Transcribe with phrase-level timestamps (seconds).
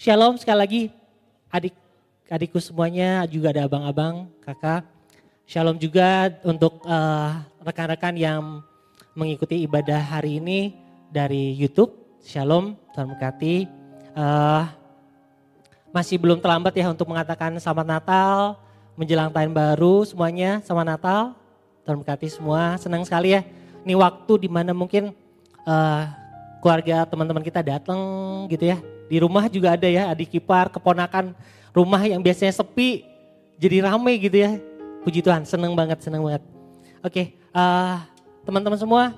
[0.00, 0.82] Shalom sekali lagi
[1.52, 1.76] adik
[2.32, 4.88] adikku semuanya juga ada abang-abang, kakak.
[5.44, 8.64] Shalom juga untuk uh, rekan-rekan yang
[9.12, 10.72] mengikuti ibadah hari ini
[11.12, 11.92] dari YouTube.
[12.24, 13.68] Shalom, Tuhan memberkati.
[14.16, 14.72] Uh,
[15.92, 18.56] masih belum terlambat ya untuk mengatakan selamat Natal,
[18.96, 21.22] menjelang tahun baru semuanya, selamat Natal.
[21.84, 23.44] Tuhan memberkati semua, senang sekali ya.
[23.84, 25.12] Ini waktu di mana mungkin
[25.68, 26.02] uh,
[26.64, 28.00] keluarga teman-teman kita datang
[28.48, 28.80] gitu ya.
[29.10, 31.34] Di rumah juga ada ya adik kipar, keponakan
[31.74, 33.02] rumah yang biasanya sepi
[33.58, 34.54] jadi ramai gitu ya.
[35.02, 36.46] Puji Tuhan, senang banget, senang banget.
[37.02, 37.98] Oke, uh,
[38.46, 39.16] teman-teman semua,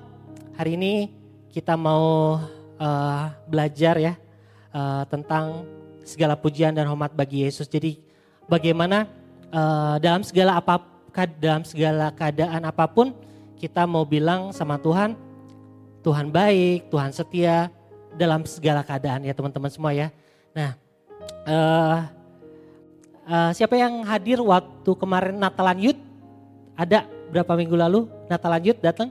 [0.57, 1.13] hari ini
[1.53, 2.39] kita mau
[2.81, 4.17] uh, belajar ya
[4.73, 5.67] uh, tentang
[6.01, 7.69] segala pujian dan hormat bagi Yesus.
[7.69, 8.01] Jadi
[8.49, 9.05] bagaimana
[9.53, 10.81] uh, dalam segala apa
[11.37, 13.13] dalam segala keadaan apa pun
[13.61, 15.13] kita mau bilang sama Tuhan,
[16.01, 17.69] Tuhan baik, Tuhan setia
[18.15, 20.13] dalam segala keadaan ya teman-teman semua ya.
[20.53, 20.77] Nah,
[21.47, 21.99] uh,
[23.25, 26.01] uh, siapa yang hadir waktu kemarin Natalan Youth?
[26.73, 29.09] Ada berapa minggu lalu Natalan Youth datang?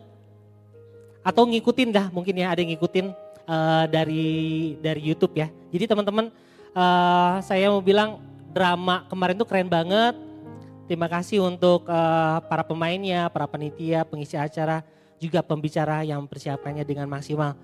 [1.22, 3.06] Atau ngikutin dah mungkin ya ada yang ngikutin
[3.46, 5.50] uh, dari dari YouTube ya.
[5.70, 6.30] Jadi teman-teman
[6.74, 8.18] uh, saya mau bilang
[8.50, 10.14] drama kemarin tuh keren banget
[10.92, 14.84] Terima kasih untuk uh, para pemainnya, para penitia, pengisi acara,
[15.16, 17.56] juga pembicara yang mempersiapkannya dengan maksimal.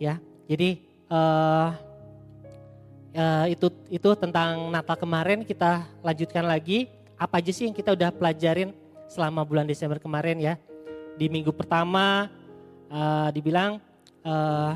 [0.00, 1.68] Ya, jadi uh,
[3.14, 6.88] uh, itu itu tentang Natal kemarin kita lanjutkan lagi.
[7.20, 8.74] Apa aja sih yang kita udah pelajarin
[9.06, 10.54] selama bulan Desember kemarin ya?
[11.14, 12.26] Di minggu pertama
[12.90, 13.78] uh, dibilang
[14.26, 14.74] uh,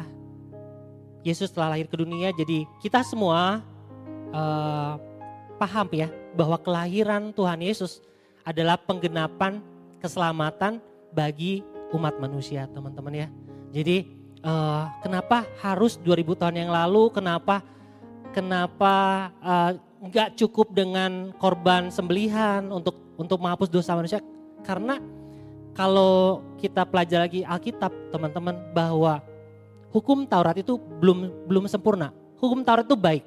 [1.26, 3.66] Yesus telah lahir ke dunia, jadi kita semua
[4.30, 4.94] uh,
[5.58, 6.06] paham ya
[6.38, 7.98] bahwa kelahiran Tuhan Yesus
[8.46, 9.58] adalah penggenapan
[9.98, 10.78] keselamatan
[11.10, 13.28] bagi umat manusia teman-teman ya.
[13.74, 14.15] Jadi
[14.46, 17.60] uh, kenapa harus 2000 tahun yang lalu, kenapa
[18.30, 19.74] kenapa uh,
[20.06, 24.22] nggak cukup dengan korban sembelihan untuk untuk menghapus dosa manusia?
[24.62, 25.02] Karena
[25.74, 29.20] kalau kita pelajari lagi Alkitab teman-teman bahwa
[29.90, 32.14] hukum Taurat itu belum belum sempurna.
[32.40, 33.24] Hukum Taurat itu baik,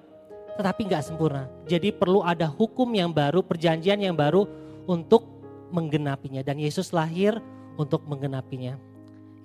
[0.58, 1.46] tetapi nggak sempurna.
[1.70, 4.50] Jadi perlu ada hukum yang baru, perjanjian yang baru
[4.90, 5.26] untuk
[5.70, 6.42] menggenapinya.
[6.42, 7.38] Dan Yesus lahir
[7.78, 8.78] untuk menggenapinya.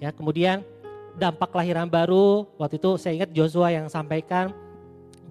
[0.01, 0.65] Ya, kemudian
[1.15, 4.51] dampak kelahiran baru, waktu itu saya ingat Joshua yang sampaikan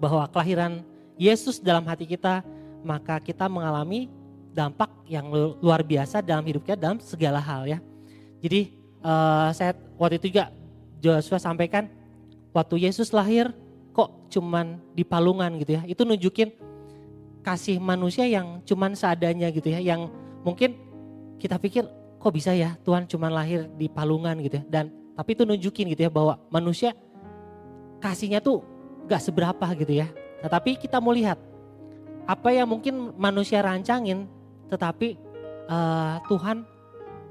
[0.00, 0.80] bahwa kelahiran
[1.20, 2.42] Yesus dalam hati kita,
[2.82, 4.10] maka kita mengalami
[4.54, 5.28] dampak yang
[5.60, 7.78] luar biasa dalam hidup kita dalam segala hal ya.
[8.38, 10.54] Jadi uh, saya waktu itu juga
[11.02, 11.90] Joshua sampaikan
[12.54, 13.50] waktu Yesus lahir
[13.92, 15.82] kok cuman di palungan gitu ya.
[15.84, 16.54] Itu nunjukin
[17.44, 19.82] kasih manusia yang cuman seadanya gitu ya.
[19.82, 20.08] Yang
[20.46, 20.78] mungkin
[21.36, 21.84] kita pikir
[22.16, 24.64] kok bisa ya Tuhan cuman lahir di palungan gitu ya.
[24.70, 26.94] Dan tapi itu nunjukin gitu ya bahwa manusia
[28.02, 28.62] kasihnya tuh
[29.06, 30.10] gak seberapa gitu ya.
[30.42, 31.40] Tetapi kita mau lihat
[32.24, 34.28] apa yang mungkin manusia rancangin
[34.68, 35.16] tetapi
[35.68, 36.64] uh, Tuhan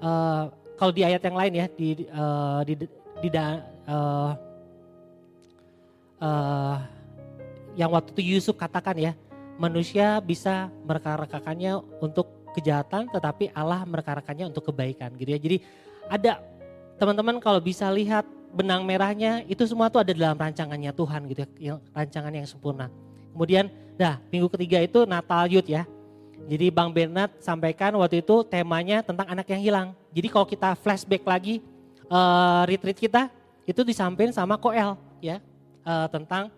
[0.02, 0.44] uh,
[0.78, 2.86] kalau di ayat yang lain ya di uh, di, di,
[3.22, 4.32] di uh,
[6.22, 6.78] uh,
[7.74, 9.12] yang waktu itu Yusuf katakan ya,
[9.58, 15.40] manusia bisa mereka-rekakannya untuk kejahatan tetapi Allah mereka-rekakannya untuk kebaikan gitu ya.
[15.42, 15.58] Jadi
[16.06, 16.32] ada
[16.98, 21.82] teman-teman kalau bisa lihat benang merahnya itu semua tuh ada dalam rancangannya Tuhan gitu ya,
[21.92, 22.88] rancangan yang sempurna.
[23.34, 25.90] Kemudian dah minggu ketiga itu Natal Youth ya.
[26.44, 29.88] Jadi Bang Bernard sampaikan waktu itu temanya tentang anak yang hilang.
[30.12, 31.64] Jadi kalau kita flashback lagi
[32.12, 33.32] uh, retreat kita
[33.64, 35.40] itu disampaikan sama Koel ya
[35.88, 36.52] uh, tentang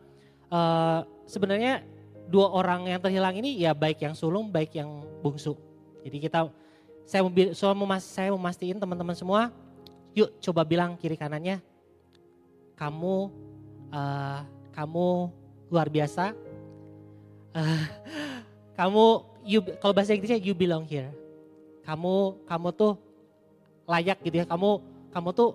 [0.49, 1.85] uh, sebenarnya
[2.25, 5.53] dua orang yang terhilang ini ya baik yang sulung baik yang bungsu.
[6.01, 6.49] Jadi kita
[7.05, 7.21] saya
[8.01, 9.53] saya memastikan teman-teman semua,
[10.15, 11.59] yuk coba bilang kiri kanannya,
[12.79, 13.29] kamu
[13.91, 14.39] uh,
[14.71, 15.07] kamu
[15.67, 16.31] luar biasa,
[17.51, 17.83] uh,
[18.79, 19.03] kamu
[19.43, 21.11] you, kalau bahasa Inggrisnya you belong here,
[21.83, 22.95] kamu kamu tuh
[23.83, 24.79] layak gitu ya, kamu
[25.11, 25.51] kamu tuh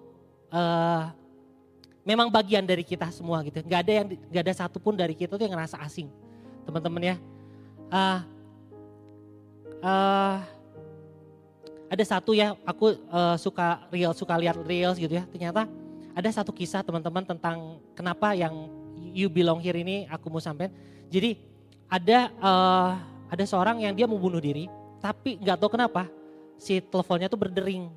[0.52, 1.08] uh,
[2.04, 3.64] memang bagian dari kita semua gitu.
[3.64, 6.12] Gak ada yang gak ada satupun dari kita tuh yang ngerasa asing,
[6.68, 7.16] teman-teman ya.
[7.90, 8.20] Uh,
[9.82, 10.36] uh,
[11.90, 15.26] ada satu ya, aku uh, suka real suka lihat reels gitu ya.
[15.26, 15.66] Ternyata
[16.14, 18.70] ada satu kisah teman-teman tentang kenapa yang
[19.10, 20.70] you belong here ini aku mau sampein.
[21.10, 21.34] Jadi
[21.90, 22.94] ada uh,
[23.26, 24.70] ada seorang yang dia mau bunuh diri,
[25.02, 26.06] tapi nggak tahu kenapa
[26.54, 27.90] si teleponnya tuh berdering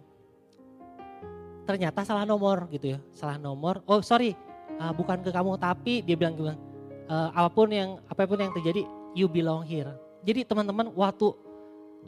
[1.69, 3.85] ternyata salah nomor gitu ya, salah nomor.
[3.85, 4.33] Oh sorry,
[4.81, 6.57] uh, bukan ke kamu tapi dia bilang gimana?
[7.05, 9.93] Uh, apa pun yang apa pun yang terjadi, you belong here.
[10.25, 11.35] Jadi teman-teman waktu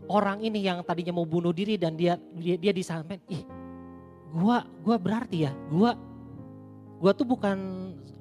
[0.05, 3.43] orang ini yang tadinya mau bunuh diri dan dia dia, dia disampaikan, ih,
[4.29, 5.97] gua gua berarti ya, gua
[7.01, 7.57] gua tuh bukan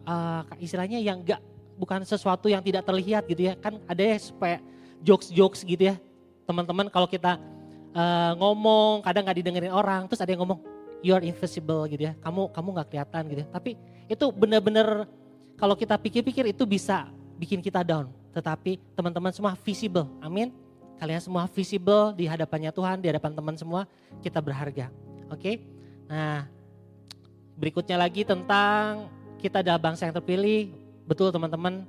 [0.08, 1.40] uh, istilahnya yang gak
[1.74, 3.54] bukan sesuatu yang tidak terlihat gitu ya.
[3.58, 4.58] Kan ada ya supaya
[5.04, 5.96] jokes-jokes gitu ya.
[6.48, 7.40] Teman-teman kalau kita
[7.96, 10.60] uh, ngomong kadang nggak didengerin orang, terus ada yang ngomong
[11.04, 12.12] you are invisible gitu ya.
[12.24, 13.40] Kamu kamu nggak kelihatan gitu.
[13.44, 13.48] Ya.
[13.52, 13.70] Tapi
[14.08, 15.08] itu benar-benar
[15.60, 18.08] kalau kita pikir-pikir itu bisa bikin kita down.
[18.32, 20.08] Tetapi teman-teman semua visible.
[20.24, 20.50] Amin.
[20.98, 23.84] Kalian semua visible di hadapannya Tuhan, di hadapan teman semua,
[24.22, 24.88] kita berharga.
[25.28, 25.38] Oke.
[25.38, 25.54] Okay?
[26.06, 26.46] Nah,
[27.58, 29.10] berikutnya lagi tentang
[29.42, 30.70] kita adalah bangsa yang terpilih.
[31.04, 31.84] Betul teman-teman,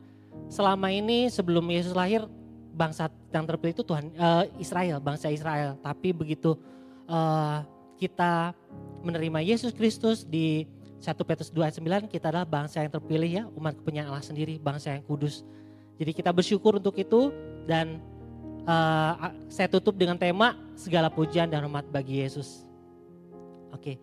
[0.52, 2.28] selama ini sebelum Yesus lahir,
[2.76, 5.80] bangsa yang terpilih itu Tuhan uh, Israel, bangsa Israel.
[5.80, 6.60] Tapi begitu
[7.08, 7.64] uh,
[7.96, 8.52] kita
[9.06, 10.68] menerima Yesus Kristus di
[11.00, 14.58] 1 Petrus 2 ayat 9 kita adalah bangsa yang terpilih ya, umat kepunyaan Allah sendiri,
[14.60, 15.46] bangsa yang kudus.
[15.96, 17.32] Jadi kita bersyukur untuk itu
[17.70, 18.04] dan
[18.66, 22.66] uh, saya tutup dengan tema segala pujian dan hormat bagi Yesus.
[23.72, 23.96] Oke.
[23.96, 23.98] Okay.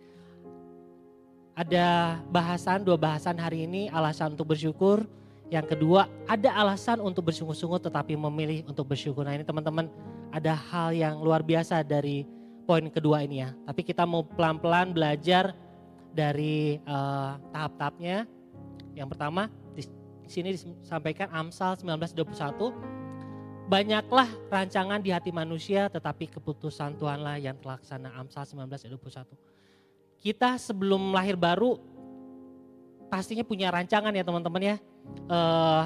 [1.53, 5.05] Ada bahasan, dua bahasan hari ini alasan untuk bersyukur.
[5.53, 9.21] Yang kedua, ada alasan untuk bersungguh-sungguh tetapi memilih untuk bersyukur.
[9.21, 9.85] Nah ini teman-teman
[10.33, 12.25] ada hal yang luar biasa dari
[12.65, 13.53] poin kedua ini ya.
[13.69, 15.53] Tapi kita mau pelan-pelan belajar
[16.09, 18.25] dari uh, tahap-tahapnya.
[18.97, 19.45] Yang pertama
[19.77, 19.85] di
[20.25, 23.02] sini disampaikan Amsal 1921.
[23.63, 28.11] Banyaklah rancangan di hati manusia tetapi keputusan Tuhanlah yang terlaksana.
[28.15, 29.53] Amsal 1921
[30.23, 31.75] kita sebelum lahir baru
[33.11, 34.75] pastinya punya rancangan ya teman-teman ya.
[35.27, 35.85] Uh,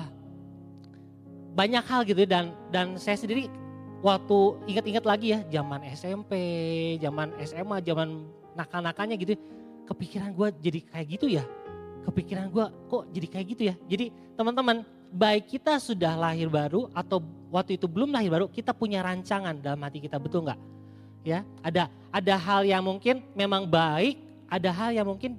[1.57, 3.50] banyak hal gitu ya, dan dan saya sendiri
[4.06, 4.38] waktu
[4.69, 6.31] ingat-ingat lagi ya zaman SMP,
[7.01, 9.33] zaman SMA, zaman nakal-nakalnya gitu,
[9.89, 11.44] kepikiran gue jadi kayak gitu ya.
[12.06, 13.75] Kepikiran gue kok jadi kayak gitu ya.
[13.89, 19.03] Jadi teman-teman baik kita sudah lahir baru atau waktu itu belum lahir baru kita punya
[19.03, 20.59] rancangan dalam hati kita betul nggak?
[21.23, 25.35] Ya ada ada hal yang mungkin memang baik ada hal yang mungkin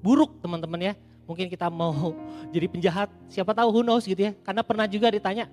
[0.00, 0.94] buruk teman-teman ya.
[1.26, 2.14] Mungkin kita mau
[2.54, 4.32] jadi penjahat, siapa tahu who knows gitu ya.
[4.46, 5.50] Karena pernah juga ditanya,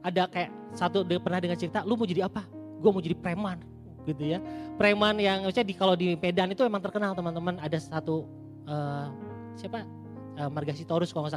[0.00, 2.48] ada kayak satu pernah dengan cerita, lu mau jadi apa?
[2.80, 3.60] Gue mau jadi preman
[4.08, 4.42] gitu ya.
[4.80, 7.60] Preman yang misalnya di kalau di Medan itu emang terkenal teman-teman.
[7.62, 8.26] Ada satu
[8.66, 9.06] uh,
[9.54, 9.86] siapa?
[10.32, 10.48] Uh,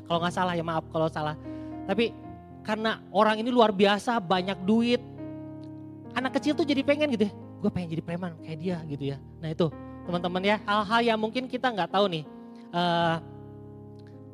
[0.08, 1.36] kalau nggak salah ya maaf kalau salah.
[1.86, 2.16] Tapi
[2.66, 4.98] karena orang ini luar biasa, banyak duit.
[6.18, 7.34] Anak kecil tuh jadi pengen gitu ya.
[7.62, 9.18] Gue pengen jadi preman kayak dia gitu ya.
[9.38, 9.70] Nah itu
[10.10, 10.58] teman-teman ya.
[10.66, 12.24] Hal-hal yang mungkin kita nggak tahu nih.
[12.74, 13.22] Uh,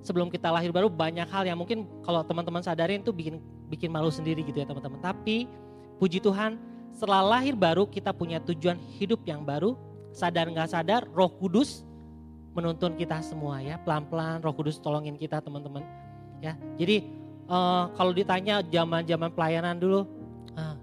[0.01, 3.37] sebelum kita lahir baru banyak hal yang mungkin kalau teman-teman sadarin itu bikin
[3.69, 5.03] bikin malu sendiri gitu ya teman-teman.
[5.03, 5.45] Tapi
[5.99, 6.55] puji Tuhan
[6.95, 9.75] setelah lahir baru kita punya tujuan hidup yang baru.
[10.15, 11.83] Sadar nggak sadar roh kudus
[12.55, 13.75] menuntun kita semua ya.
[13.83, 15.83] Pelan-pelan roh kudus tolongin kita teman-teman.
[16.41, 17.05] Ya, jadi
[17.51, 20.07] uh, kalau ditanya zaman-zaman pelayanan dulu,
[20.55, 20.75] uh,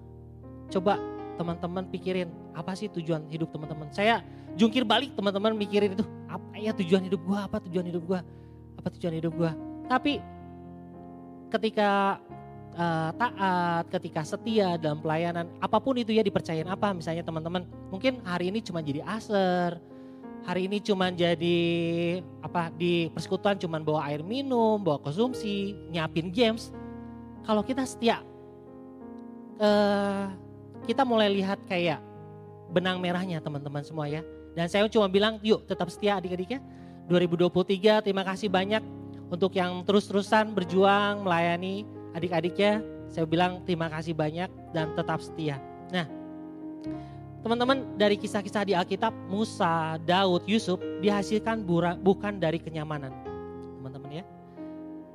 [0.69, 1.01] coba
[1.41, 3.89] teman-teman pikirin apa sih tujuan hidup teman-teman.
[3.95, 4.21] Saya
[4.61, 7.49] jungkir balik teman-teman mikirin itu apa ya tujuan hidup gua?
[7.49, 8.21] Apa tujuan hidup gua?
[8.77, 9.57] Apa tujuan hidup gua?
[9.89, 10.21] Tapi
[11.49, 12.21] ketika
[12.77, 18.21] uh, taat ketika setia dalam pelayanan apa pun itu ya dipercayain apa misalnya teman-teman mungkin
[18.23, 19.81] hari ini cuma jadi aser
[20.47, 21.59] hari ini cuma jadi
[22.45, 26.75] apa di persekutuan cuma bawa air minum bawa konsumsi nyiapin games
[27.47, 28.23] kalau kita setia
[29.59, 30.31] uh,
[30.85, 32.01] kita mulai lihat kayak
[32.69, 34.21] benang merahnya teman-teman semua ya
[34.59, 36.59] dan saya cuma bilang yuk tetap setia adik-adiknya.
[37.07, 38.83] 2023 terima kasih banyak
[39.31, 41.87] untuk yang terus-terusan berjuang melayani
[42.19, 42.83] adik-adiknya.
[43.07, 45.63] Saya bilang terima kasih banyak dan tetap setia.
[45.95, 46.11] Nah
[47.43, 51.63] teman-teman dari kisah-kisah di Alkitab Musa, Daud, Yusuf dihasilkan
[52.03, 53.15] bukan dari kenyamanan.
[53.79, 54.25] Teman-teman ya.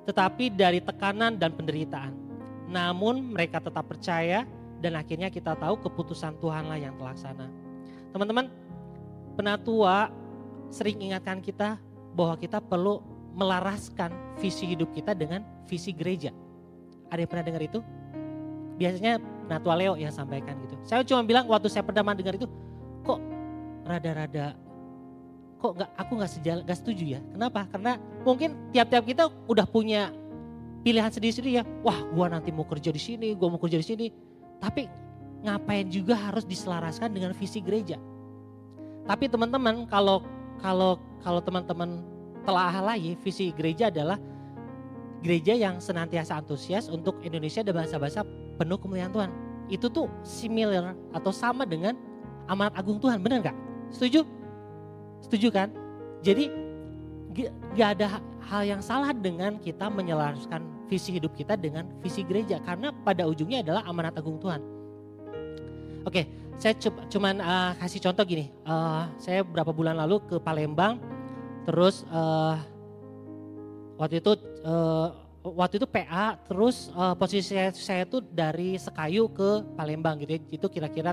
[0.08, 2.16] Tetapi dari tekanan dan penderitaan.
[2.68, 4.48] Namun mereka tetap percaya
[4.80, 7.48] dan akhirnya kita tahu keputusan Tuhanlah yang terlaksana.
[8.12, 8.52] Teman-teman,
[9.40, 10.12] penatua
[10.74, 11.80] sering ingatkan kita
[12.14, 13.00] bahwa kita perlu
[13.34, 16.30] melaraskan visi hidup kita dengan visi gereja.
[17.10, 17.80] Ada yang pernah dengar itu?
[18.78, 20.76] Biasanya penatua Leo yang sampaikan gitu.
[20.88, 22.48] Saya cuma bilang waktu saya pertama dengar itu,
[23.04, 23.20] kok
[23.84, 24.56] rada-rada,
[25.60, 27.22] kok nggak aku nggak sejalan, nggak setuju ya.
[27.32, 27.68] Kenapa?
[27.72, 30.12] Karena mungkin tiap-tiap kita udah punya
[30.84, 31.64] pilihan sendiri-sendiri ya.
[31.84, 34.08] Wah, gua nanti mau kerja di sini, gua mau kerja di sini.
[34.60, 34.88] Tapi
[35.44, 38.00] ngapain juga harus diselaraskan dengan visi gereja?
[39.04, 40.24] Tapi teman-teman kalau
[40.64, 42.04] kalau kalau teman-teman
[42.44, 44.20] telah lagi visi gereja adalah
[45.24, 49.32] gereja yang senantiasa antusias untuk Indonesia dan bahasa-bahasa penuh kemuliaan Tuhan.
[49.72, 51.96] Itu tuh similar atau sama dengan
[52.48, 53.58] amanat agung Tuhan, benar nggak?
[53.94, 54.28] Setuju?
[55.24, 55.72] Setuju kan?
[56.24, 56.52] Jadi
[57.74, 62.94] gak ada hal yang salah dengan kita menyelaraskan visi hidup kita dengan visi gereja karena
[63.02, 64.62] pada ujungnya adalah amanat agung Tuhan.
[66.04, 66.28] Oke,
[66.60, 66.76] saya
[67.10, 68.52] cuman uh, kasih contoh gini.
[68.68, 71.00] Uh, saya beberapa bulan lalu ke Palembang,
[71.64, 72.60] terus uh,
[73.98, 74.36] waktu itu
[74.68, 80.42] uh, waktu itu PA terus uh, posisi saya, tuh dari Sekayu ke Palembang gitu ya.
[80.48, 81.12] Itu kira-kira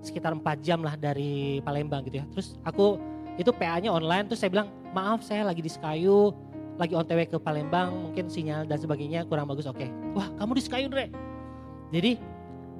[0.00, 2.26] sekitar 4 jam lah dari Palembang gitu ya.
[2.32, 2.96] Terus aku
[3.36, 6.32] itu PA-nya online terus saya bilang, "Maaf, saya lagi di Sekayu,
[6.80, 9.84] lagi on TW ke Palembang, mungkin sinyal dan sebagainya kurang bagus." Oke.
[9.84, 9.90] Okay.
[10.16, 11.12] Wah, kamu di Sekayu, Dre.
[11.92, 12.16] Jadi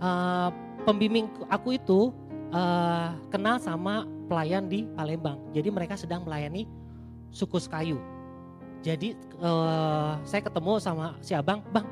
[0.01, 0.49] uh,
[0.89, 2.09] pembimbing aku itu
[2.57, 5.37] uh, kenal sama pelayan di Palembang.
[5.53, 6.65] Jadi mereka sedang melayani
[7.29, 8.16] suku Sekayu
[8.85, 11.87] jadi uh, saya ketemu sama si abang, bang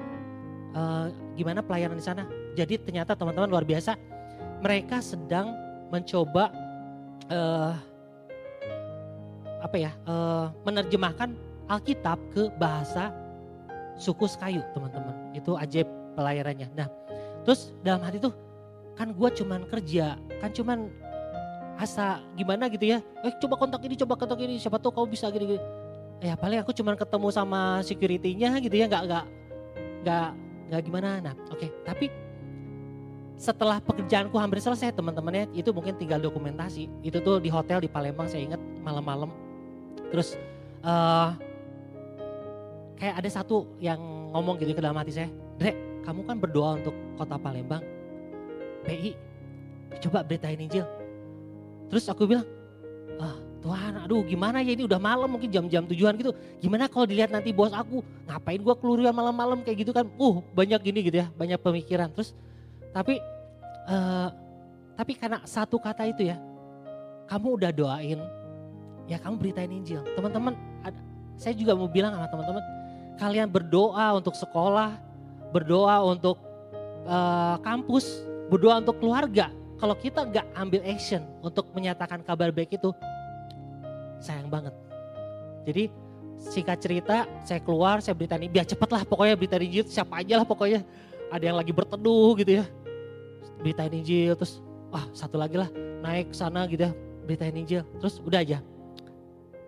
[0.77, 2.23] uh, gimana pelayanan di sana?
[2.55, 3.99] Jadi ternyata teman-teman luar biasa,
[4.63, 5.51] mereka sedang
[5.91, 6.55] mencoba
[7.31, 7.75] uh,
[9.65, 11.35] apa ya, uh, menerjemahkan
[11.67, 13.11] Alkitab ke bahasa
[13.99, 15.35] suku Sekayu teman-teman.
[15.35, 16.69] Itu ajaib pelayanannya.
[16.79, 16.89] Nah
[17.43, 18.33] terus dalam hati tuh
[18.95, 20.87] kan gue cuman kerja, kan cuman
[21.75, 23.03] asa gimana gitu ya.
[23.27, 25.59] Eh coba kontak ini, coba kontak ini, siapa tahu kau bisa gini-gini
[26.25, 29.25] ya paling aku cuma ketemu sama security-nya gitu ya nggak nggak
[30.01, 30.29] nggak
[30.73, 31.11] nggak gimana.
[31.21, 31.71] Nah oke okay.
[31.85, 32.09] tapi
[33.37, 36.89] setelah pekerjaanku hampir selesai teman-temannya itu mungkin tinggal dokumentasi.
[37.05, 39.29] Itu tuh di hotel di Palembang saya ingat malam-malam.
[40.09, 40.41] Terus
[40.81, 41.37] uh,
[42.97, 44.01] kayak ada satu yang
[44.33, 45.29] ngomong gitu ke dalam hati saya
[45.61, 45.77] Dre
[46.09, 47.85] kamu kan berdoa untuk kota Palembang.
[48.89, 49.13] PI
[50.01, 50.89] coba beritain Injil.
[51.93, 52.49] Terus aku bilang
[53.65, 56.37] Tuhan aduh gimana ya ini udah malam mungkin jam-jam tujuan gitu.
[56.61, 60.05] Gimana kalau dilihat nanti bos aku ngapain gue keluar malam-malam kayak gitu kan.
[60.21, 62.13] Uh banyak gini gitu ya banyak pemikiran.
[62.13, 62.37] Terus
[62.93, 63.25] tapi
[63.89, 64.29] uh,
[65.01, 66.37] tapi karena satu kata itu ya
[67.25, 68.21] kamu udah doain
[69.09, 70.05] ya kamu beritain Injil.
[70.13, 70.53] Teman-teman
[71.41, 72.65] saya juga mau bilang sama teman-teman
[73.17, 74.99] kalian berdoa untuk sekolah,
[75.57, 76.37] berdoa untuk
[77.07, 79.51] uh, kampus, berdoa untuk keluarga.
[79.81, 82.95] Kalau kita nggak ambil action untuk menyatakan kabar baik itu,
[84.21, 84.75] sayang banget.
[85.65, 85.89] Jadi
[86.39, 90.43] singkat cerita saya keluar saya berita ini biar cepet lah pokoknya berita Injil siapa aja
[90.43, 90.85] lah pokoknya.
[91.33, 92.65] Ada yang lagi berteduh gitu ya.
[93.63, 94.61] Berita Injil terus
[94.93, 95.71] wah satu lagi lah
[96.05, 96.93] naik sana gitu ya.
[97.25, 98.61] Berita Injil terus udah aja.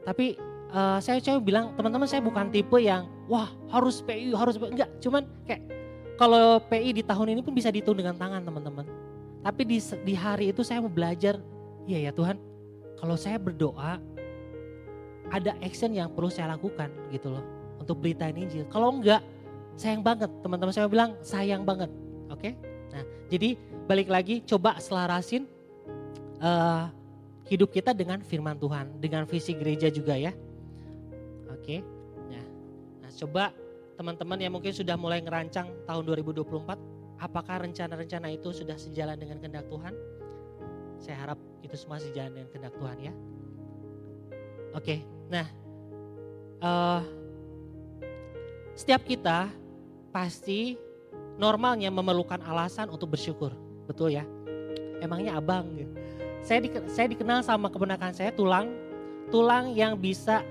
[0.05, 0.39] Tapi
[0.71, 4.71] uh, saya coba bilang teman-teman saya bukan tipe yang wah harus PI harus PI.
[4.77, 5.63] enggak cuman kayak
[6.17, 8.87] kalau PI di tahun ini pun bisa dihitung dengan tangan teman-teman.
[9.45, 11.39] Tapi di, di hari itu saya mau belajar
[11.87, 12.41] iya ya Tuhan.
[12.97, 14.01] Kalau saya berdoa
[15.35, 17.45] ada action yang perlu saya lakukan gitu loh
[17.83, 18.67] untuk beritain Injil.
[18.71, 19.23] Kalau enggak,
[19.79, 20.31] sayang banget.
[20.43, 21.91] Teman-teman saya bilang sayang banget.
[22.33, 22.51] Oke?
[22.51, 22.53] Okay?
[22.91, 23.49] Nah, jadi
[23.87, 25.47] balik lagi coba selarasin
[26.41, 26.89] uh,
[27.47, 30.33] hidup kita dengan firman Tuhan, dengan visi gereja juga ya.
[31.53, 31.63] Oke.
[31.63, 31.79] Okay?
[32.33, 32.45] Nah,
[33.07, 33.45] nah, coba
[33.95, 39.67] teman-teman yang mungkin sudah mulai ngerancang tahun 2024, apakah rencana-rencana itu sudah sejalan dengan kehendak
[39.71, 39.95] Tuhan?
[40.97, 43.13] Saya harap itu semua sejalan dengan kehendak Tuhan ya.
[44.77, 45.16] Oke.
[45.27, 45.47] Nah,
[46.63, 47.01] uh,
[48.77, 49.51] setiap kita
[50.15, 50.79] pasti
[51.37, 53.53] normalnya memerlukan alasan untuk bersyukur,
[53.89, 54.25] betul ya?
[55.03, 55.69] Emangnya abang?
[56.47, 58.71] Saya di, saya dikenal sama kebenakan saya tulang,
[59.29, 60.47] tulang yang bisa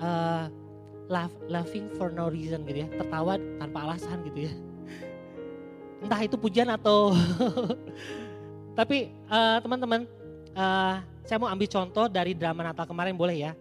[0.00, 0.48] uh,
[1.06, 4.52] laugh, laughing for no reason gitu ya, tertawa tanpa alasan gitu ya.
[6.02, 7.14] Entah itu pujian atau,
[8.78, 10.08] tapi uh, teman-teman,
[10.56, 13.52] uh, saya mau ambil contoh dari drama Natal kemarin boleh ya?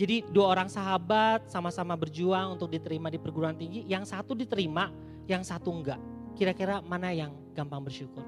[0.00, 3.84] Jadi dua orang sahabat sama-sama berjuang untuk diterima di perguruan tinggi.
[3.84, 4.88] Yang satu diterima,
[5.28, 6.00] yang satu enggak.
[6.32, 8.24] Kira-kira mana yang gampang bersyukur?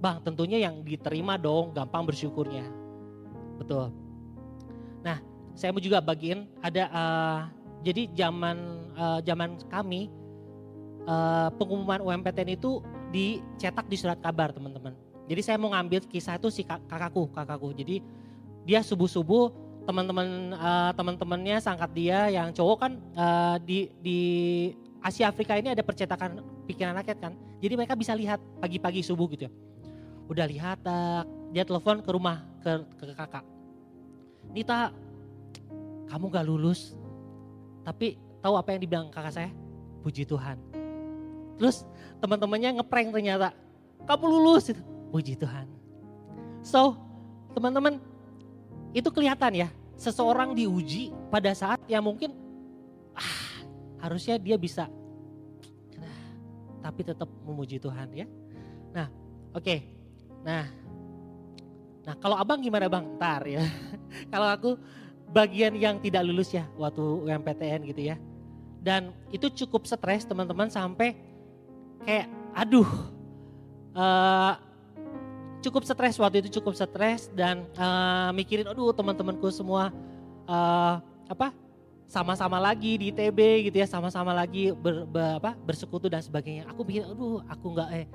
[0.00, 2.64] Bang, tentunya yang diterima dong gampang bersyukurnya.
[3.60, 3.92] Betul.
[5.04, 5.20] Nah,
[5.52, 7.40] saya mau juga bagiin ada uh,
[7.84, 8.56] jadi zaman
[8.96, 10.08] uh, zaman kami
[11.04, 12.80] uh, pengumuman UMPTN itu
[13.12, 14.96] dicetak di surat kabar teman-teman.
[15.28, 17.76] Jadi saya mau ngambil kisah itu si kakakku, kakakku.
[17.76, 18.00] Jadi
[18.64, 24.18] dia subuh-subuh teman-teman uh, teman-temannya sangkat dia yang cowok kan uh, di di
[25.00, 27.32] Asia Afrika ini ada percetakan pikiran rakyat kan.
[27.60, 29.52] Jadi mereka bisa lihat pagi-pagi subuh gitu ya.
[30.28, 33.44] Udah lihat uh, dia telepon ke rumah ke, ke kakak.
[34.52, 34.92] Nita,
[36.12, 36.94] kamu gak lulus.
[37.82, 39.50] Tapi tahu apa yang dibilang kakak saya?
[40.04, 40.60] Puji Tuhan.
[41.56, 41.88] Terus
[42.20, 43.56] teman-temannya ngeprank ternyata.
[44.04, 44.72] Kamu lulus.
[45.12, 45.68] Puji Tuhan.
[46.60, 46.96] So,
[47.56, 48.00] teman-teman
[48.90, 52.32] itu kelihatan ya, seseorang diuji pada saat yang mungkin
[53.12, 53.62] ah,
[54.00, 54.88] harusnya dia bisa
[55.94, 56.18] nah,
[56.80, 58.26] tapi tetap memuji Tuhan ya.
[58.90, 59.06] Nah,
[59.54, 59.62] oke.
[59.62, 59.78] Okay.
[60.40, 60.64] Nah,
[62.02, 63.04] nah kalau abang gimana bang?
[63.20, 63.62] Ntar ya.
[64.32, 64.70] kalau aku
[65.30, 68.16] bagian yang tidak lulus ya waktu UMPTN gitu ya.
[68.80, 71.12] Dan itu cukup stres teman-teman sampai
[72.02, 72.88] kayak aduh
[73.92, 74.56] uh,
[75.60, 79.92] cukup stres waktu itu cukup stres dan uh, mikirin aduh teman-temanku semua
[80.48, 80.98] uh,
[81.28, 81.52] apa
[82.10, 86.66] sama-sama lagi di ITB gitu ya, sama-sama lagi ber, ber, apa, bersekutu dan sebagainya.
[86.74, 88.06] Aku pikir, aduh aku nggak eh,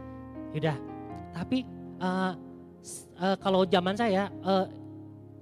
[0.51, 0.75] yaudah.
[1.31, 1.63] Tapi
[2.03, 2.35] uh,
[3.23, 4.67] uh, kalau zaman saya uh,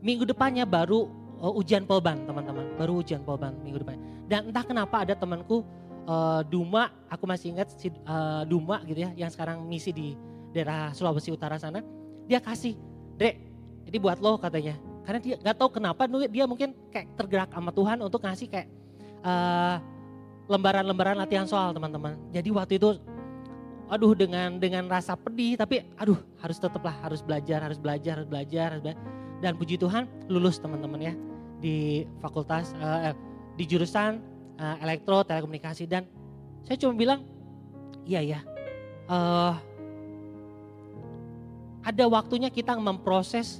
[0.05, 1.09] minggu depannya baru
[1.41, 3.97] uh, ujian polban teman-teman, baru ujian polban minggu depan.
[4.29, 5.65] Dan entah kenapa ada temanku
[6.05, 10.13] uh, Duma, aku masih ingat si uh, Duma gitu ya, yang sekarang misi di
[10.53, 11.81] daerah Sulawesi Utara sana,
[12.29, 12.77] dia kasih,
[13.17, 13.35] dek,
[13.89, 17.97] ini buat lo katanya karena dia nggak tahu kenapa dia mungkin kayak tergerak sama Tuhan
[17.99, 18.67] untuk ngasih kayak
[19.23, 22.15] lembaran lembaran-lembaran latihan soal teman-teman.
[22.31, 22.95] Jadi waktu itu
[23.91, 28.65] aduh dengan dengan rasa pedih tapi aduh harus tetaplah harus belajar harus belajar harus belajar
[28.73, 29.03] harus belajar
[29.43, 31.13] dan puji Tuhan lulus teman-teman ya
[31.59, 33.11] di fakultas uh,
[33.59, 34.23] di jurusan
[34.57, 36.07] uh, elektro telekomunikasi dan
[36.63, 37.27] saya cuma bilang
[38.07, 38.39] iya ya
[39.11, 39.59] uh,
[41.83, 43.59] ada waktunya kita memproses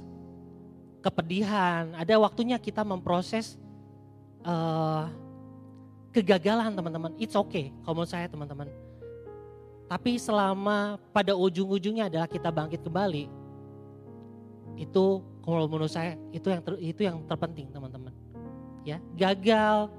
[1.04, 3.60] kepedihan, ada waktunya kita memproses
[4.48, 5.12] uh,
[6.08, 7.12] kegagalan teman-teman.
[7.20, 8.72] It's okay kalau menurut saya teman-teman.
[9.84, 13.28] Tapi selama pada ujung-ujungnya adalah kita bangkit kembali,
[14.80, 15.06] itu
[15.44, 18.16] kalau menurut saya itu yang ter, itu yang terpenting teman-teman.
[18.88, 19.92] Ya, gagal,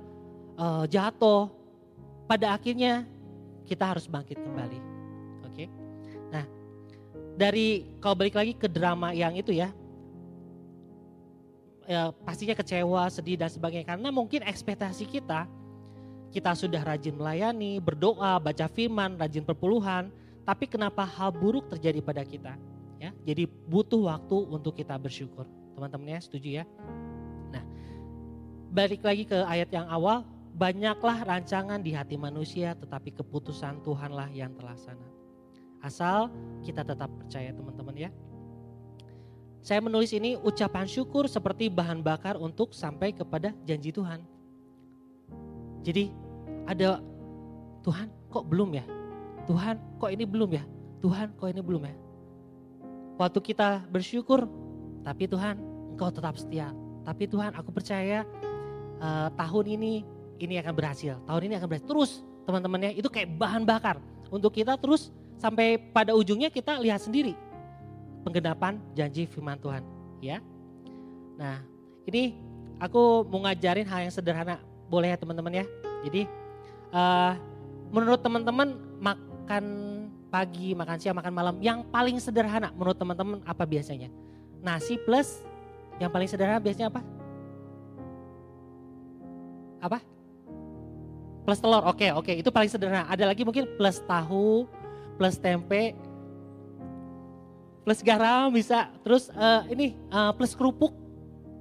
[0.58, 1.54] uh, jatuh,
[2.26, 3.06] pada akhirnya
[3.70, 4.85] kita harus bangkit kembali.
[7.36, 9.76] Dari kalau balik lagi ke drama yang itu ya,
[11.84, 13.96] ya, pastinya kecewa, sedih dan sebagainya.
[13.96, 15.44] Karena mungkin ekspektasi kita,
[16.32, 20.12] kita sudah rajin melayani, berdoa, baca firman, rajin perpuluhan.
[20.46, 22.54] Tapi kenapa hal buruk terjadi pada kita?
[23.02, 25.44] Ya, jadi butuh waktu untuk kita bersyukur.
[25.76, 26.66] Teman-teman ya, setuju ya?
[27.52, 27.64] Nah,
[28.72, 30.24] balik lagi ke ayat yang awal,
[30.56, 35.25] banyaklah rancangan di hati manusia, tetapi keputusan Tuhanlah yang terlaksana.
[35.86, 36.34] Asal
[36.66, 38.10] kita tetap percaya teman-teman ya.
[39.62, 44.26] Saya menulis ini ucapan syukur seperti bahan bakar untuk sampai kepada janji Tuhan.
[45.86, 46.10] Jadi
[46.66, 46.98] ada
[47.86, 48.86] Tuhan kok belum ya?
[49.46, 50.66] Tuhan kok ini belum ya?
[51.06, 51.96] Tuhan kok ini belum ya?
[53.22, 54.50] Waktu kita bersyukur,
[55.06, 55.62] tapi Tuhan
[55.94, 56.74] engkau tetap setia.
[57.06, 58.26] Tapi Tuhan aku percaya
[58.98, 60.02] uh, tahun ini
[60.42, 61.22] ini akan berhasil.
[61.30, 61.86] Tahun ini akan berhasil.
[61.86, 62.12] Terus
[62.50, 64.02] teman-temannya itu kayak bahan bakar
[64.34, 67.36] untuk kita terus sampai pada ujungnya kita lihat sendiri
[68.26, 69.86] penggenapan janji firman Tuhan,
[70.18, 70.42] ya.
[71.38, 71.62] Nah,
[72.10, 72.34] ini
[72.82, 74.58] aku mau ngajarin hal yang sederhana,
[74.90, 75.66] boleh ya teman-teman ya.
[76.08, 76.26] Jadi
[76.90, 77.38] uh,
[77.94, 79.66] menurut teman-teman makan
[80.34, 84.10] pagi, makan siang, makan malam yang paling sederhana menurut teman-teman apa biasanya?
[84.66, 85.46] Nasi plus
[86.02, 87.02] yang paling sederhana biasanya apa?
[89.86, 90.00] Apa?
[91.46, 93.06] Plus telur, oke oke itu paling sederhana.
[93.06, 94.66] Ada lagi mungkin plus tahu,
[95.16, 95.96] plus tempe,
[97.88, 100.92] plus garam bisa, terus uh, ini uh, plus kerupuk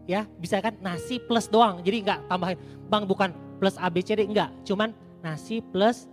[0.05, 0.75] ya bisa kan?
[0.81, 2.59] Nasi plus doang jadi nggak tambahin.
[2.89, 4.93] Bang bukan plus ABCD enggak cuman
[5.25, 6.11] nasi plus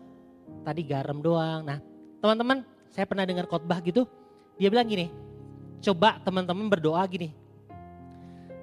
[0.64, 1.66] tadi garam doang.
[1.68, 1.80] Nah
[2.24, 4.08] teman-teman saya pernah dengar khotbah gitu.
[4.60, 5.10] Dia bilang gini
[5.82, 7.34] coba teman-teman berdoa gini.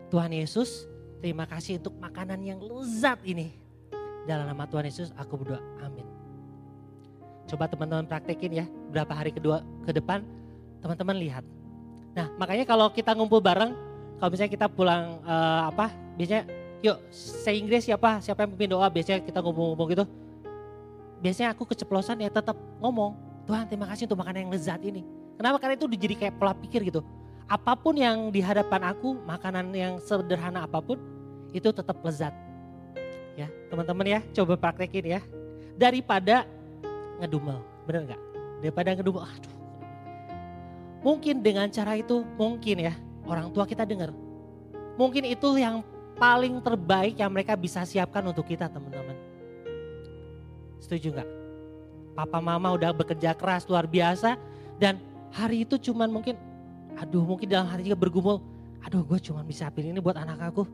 [0.09, 0.89] Tuhan Yesus
[1.21, 3.53] terima kasih untuk makanan yang lezat ini.
[4.25, 5.61] Dalam nama Tuhan Yesus aku berdoa.
[5.85, 6.18] Amin
[7.49, 10.21] coba teman-teman praktekin ya berapa hari kedua ke depan
[10.85, 11.45] teman-teman lihat.
[12.13, 13.73] Nah makanya kalau kita ngumpul bareng,
[14.21, 16.45] kalau misalnya kita pulang uh, apa, biasanya
[16.85, 20.05] yuk say Inggris siapa, siapa yang pimpin doa, biasanya kita ngomong-ngomong gitu.
[21.19, 25.03] Biasanya aku keceplosan ya tetap ngomong, Tuhan terima kasih untuk makanan yang lezat ini.
[25.35, 25.59] Kenapa?
[25.59, 27.03] Karena itu jadi kayak pola pikir gitu.
[27.49, 31.01] Apa pun yang di hadapan aku, makanan yang sederhana apa pun,
[31.51, 32.31] itu tetap lezat.
[33.35, 35.21] Ya, teman-teman ya, coba praktekin ya.
[35.79, 36.45] Daripada
[37.19, 38.23] ngedumel, bener nggak?
[38.63, 39.59] Daripada ngedumel, aduh
[40.99, 44.11] Mungkin dengan cara itu, mungkin ya orang tua kita dengar.
[44.99, 45.87] Mungkin itu yang
[46.19, 49.15] paling terbaik yang mereka bisa siapkan untuk kita teman-teman.
[50.83, 51.29] Setuju nggak?
[52.19, 54.35] Papa mama udah bekerja keras luar biasa
[54.83, 54.99] dan
[55.31, 56.35] hari itu cuman mungkin,
[56.99, 58.43] aduh mungkin dalam hati juga bergumul,
[58.83, 60.67] aduh gue cuma bisa pilih ini buat anak aku.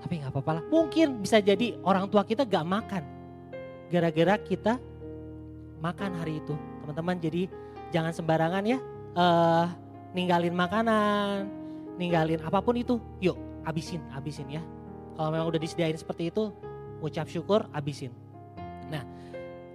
[0.00, 0.64] Tapi nggak apa-apa lah.
[0.72, 3.04] Mungkin bisa jadi orang tua kita gak makan.
[3.92, 4.80] Gara-gara kita
[5.82, 6.54] makan hari itu.
[6.86, 7.50] Teman-teman jadi
[7.90, 8.78] jangan sembarangan ya
[9.18, 9.66] uh,
[10.14, 11.50] ninggalin makanan,
[11.98, 14.62] ninggalin apa pun itu, yuk abisin, abisin ya.
[15.18, 16.54] Kalau memang udah disediain seperti itu,
[17.04, 18.14] ucap syukur, abisin.
[18.88, 19.04] Nah,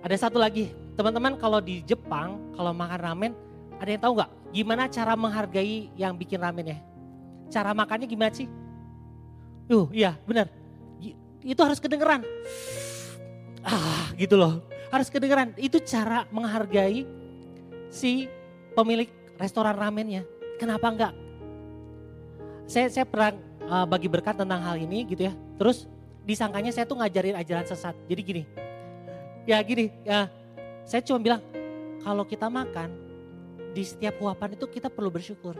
[0.01, 3.31] ada satu lagi, teman-teman kalau di Jepang, kalau makan ramen,
[3.77, 6.77] ada yang tahu nggak gimana cara menghargai yang bikin ramen ya?
[7.53, 8.49] Cara makannya gimana sih?
[9.67, 10.49] Yuh, iya benar.
[11.43, 12.25] Itu harus kedengeran.
[13.63, 14.63] Ah, gitu loh.
[14.89, 15.51] Harus kedengeran.
[15.59, 17.03] Itu cara menghargai
[17.91, 18.27] si
[18.73, 20.23] pemilik restoran ramennya.
[20.57, 21.13] Kenapa enggak?
[22.67, 23.31] Saya saya pernah
[23.67, 25.33] uh, bagi berkat tentang hal ini gitu ya.
[25.57, 25.87] Terus
[26.27, 27.95] disangkanya saya tuh ngajarin ajaran sesat.
[28.11, 28.43] Jadi gini,
[29.47, 30.27] ya gini, ya
[30.83, 31.41] saya cuma bilang
[32.03, 32.91] kalau kita makan
[33.71, 35.55] di setiap huapan itu kita perlu bersyukur.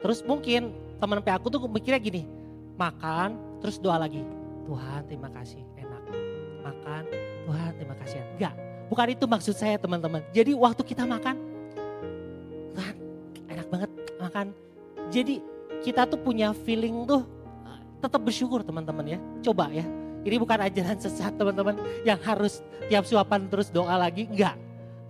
[0.00, 2.24] Terus mungkin teman PA aku tuh mikirnya gini,
[2.80, 4.24] makan terus doa lagi.
[4.64, 6.02] Tuhan terima kasih enak.
[6.64, 7.02] Makan
[7.50, 8.22] Tuhan terima kasih.
[8.38, 8.54] Enggak,
[8.86, 10.22] bukan itu maksud saya teman-teman.
[10.30, 11.34] Jadi waktu kita makan,
[12.78, 12.94] Tuhan
[13.50, 13.90] enak banget
[14.22, 14.46] makan.
[15.10, 15.42] Jadi
[15.82, 17.26] kita tuh punya feeling tuh
[17.98, 19.18] tetap bersyukur teman-teman ya.
[19.42, 19.82] Coba ya.
[20.22, 21.74] Ini bukan ajaran sesat teman-teman
[22.06, 24.30] yang harus tiap suapan terus doa lagi.
[24.30, 24.54] Enggak.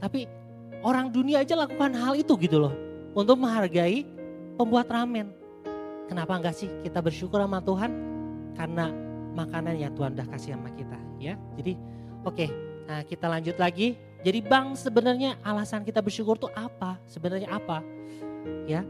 [0.00, 0.24] Tapi
[0.80, 2.72] orang dunia aja lakukan hal itu gitu loh.
[3.12, 4.08] Untuk menghargai
[4.56, 5.28] pembuat ramen.
[6.08, 7.92] Kenapa enggak sih kita bersyukur sama Tuhan?
[8.56, 8.88] Karena
[9.36, 11.36] makanan yang Tuhan udah kasih sama kita ya.
[11.60, 12.46] Jadi oke
[12.90, 13.94] nah kita lanjut lagi.
[14.20, 17.00] Jadi bang sebenarnya alasan kita bersyukur tuh apa?
[17.08, 17.80] Sebenarnya apa?
[18.68, 18.84] Ya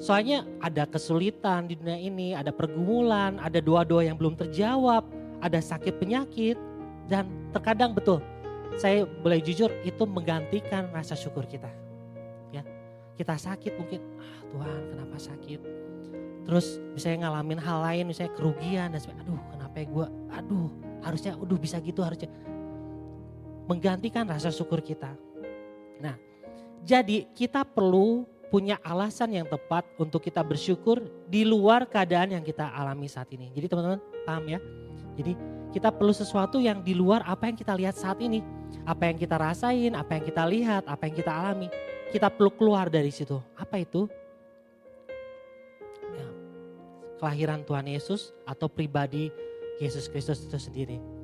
[0.00, 5.04] Soalnya ada kesulitan di dunia ini, ada pergumulan, ada doa-doa yang belum terjawab,
[5.44, 6.56] ada sakit penyakit,
[7.04, 8.24] dan terkadang betul,
[8.80, 11.68] saya boleh jujur itu menggantikan rasa syukur kita.
[12.48, 12.64] Ya,
[13.20, 15.60] kita sakit mungkin, ah Tuhan kenapa sakit?
[16.48, 20.68] Terus misalnya ngalamin hal lain, misalnya kerugian dan sebagainya, aduh kenapa ya gue, aduh
[21.04, 22.32] harusnya, aduh bisa gitu harusnya.
[23.70, 25.14] Menggantikan rasa syukur kita.
[26.02, 26.18] Nah,
[26.82, 30.98] jadi kita perlu punya alasan yang tepat untuk kita bersyukur
[31.30, 33.46] di luar keadaan yang kita alami saat ini.
[33.54, 34.58] Jadi teman-teman paham ya?
[35.14, 35.32] Jadi
[35.70, 38.42] kita perlu sesuatu yang di luar apa yang kita lihat saat ini.
[38.82, 41.70] Apa yang kita rasain, apa yang kita lihat, apa yang kita alami.
[42.10, 43.38] Kita perlu keluar dari situ.
[43.54, 44.10] Apa itu?
[46.10, 46.26] Ya,
[47.22, 49.30] kelahiran Tuhan Yesus atau pribadi
[49.78, 51.19] Yesus Kristus itu sendiri.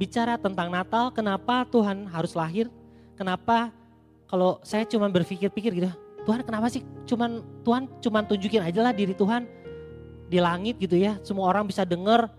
[0.00, 2.72] Bicara tentang Natal, kenapa Tuhan harus lahir?
[3.20, 3.68] Kenapa
[4.24, 5.92] kalau saya cuma berpikir-pikir gitu,
[6.24, 9.44] Tuhan kenapa sih cuman Tuhan cuman tunjukin aja lah diri Tuhan
[10.32, 11.20] di langit gitu ya.
[11.20, 12.32] Semua orang bisa dengar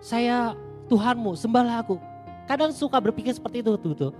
[0.00, 0.56] saya
[0.88, 2.00] Tuhanmu, sembahlah aku.
[2.48, 4.12] Kadang suka berpikir seperti itu tuh, tuh.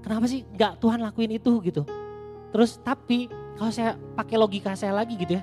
[0.00, 1.84] Kenapa sih nggak Tuhan lakuin itu gitu.
[2.56, 3.28] Terus tapi
[3.60, 5.42] kalau saya pakai logika saya lagi gitu ya.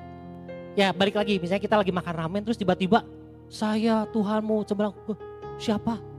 [0.74, 3.06] Ya balik lagi misalnya kita lagi makan ramen terus tiba-tiba
[3.54, 5.14] saya Tuhanmu sembahlah aku.
[5.62, 6.13] Siapa?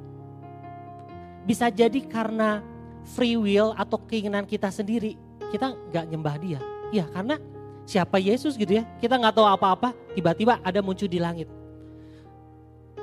[1.44, 2.64] Bisa jadi karena
[3.04, 5.20] free will atau keinginan kita sendiri
[5.52, 6.60] kita nggak nyembah dia.
[6.90, 7.38] Iya karena
[7.86, 8.84] siapa Yesus gitu ya.
[8.98, 11.46] Kita nggak tahu apa-apa, tiba-tiba ada muncul di langit.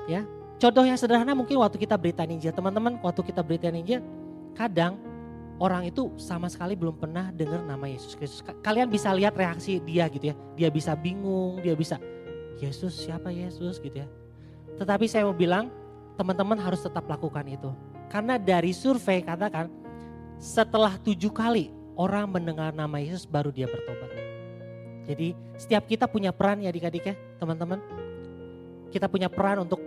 [0.10, 0.26] Ya,
[0.58, 4.02] contoh yang sederhana mungkin waktu kita berita Injil, teman-teman waktu kita berita Injil,
[4.58, 4.98] kadang
[5.62, 8.42] orang itu sama sekali belum pernah dengar nama Yesus Kristus.
[8.66, 10.36] Kalian bisa lihat reaksi dia gitu ya.
[10.58, 12.02] Dia bisa bingung, dia bisa
[12.58, 14.10] Yesus siapa Yesus gitu ya.
[14.82, 15.70] Tetapi saya mau bilang
[16.18, 17.70] teman-teman harus tetap lakukan itu.
[18.12, 19.72] Karena dari survei katakan
[20.36, 24.12] setelah tujuh kali orang mendengar nama Yesus baru dia bertobat.
[25.08, 27.80] Jadi setiap kita punya peran ya adik-adik ya teman-teman.
[28.92, 29.80] Kita punya peran untuk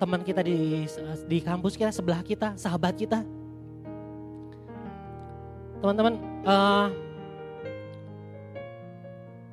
[0.00, 0.88] teman kita di
[1.28, 3.20] di kampus kita, sebelah kita, sahabat kita.
[5.84, 6.16] Teman-teman,
[6.48, 6.88] uh,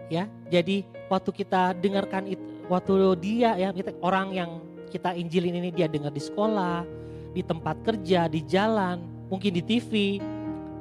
[0.08, 5.76] ya jadi waktu kita dengarkan itu, waktu dia ya kita, orang yang kita injilin ini
[5.76, 6.88] dia dengar di sekolah,
[7.32, 10.20] di tempat kerja, di jalan, mungkin di TV,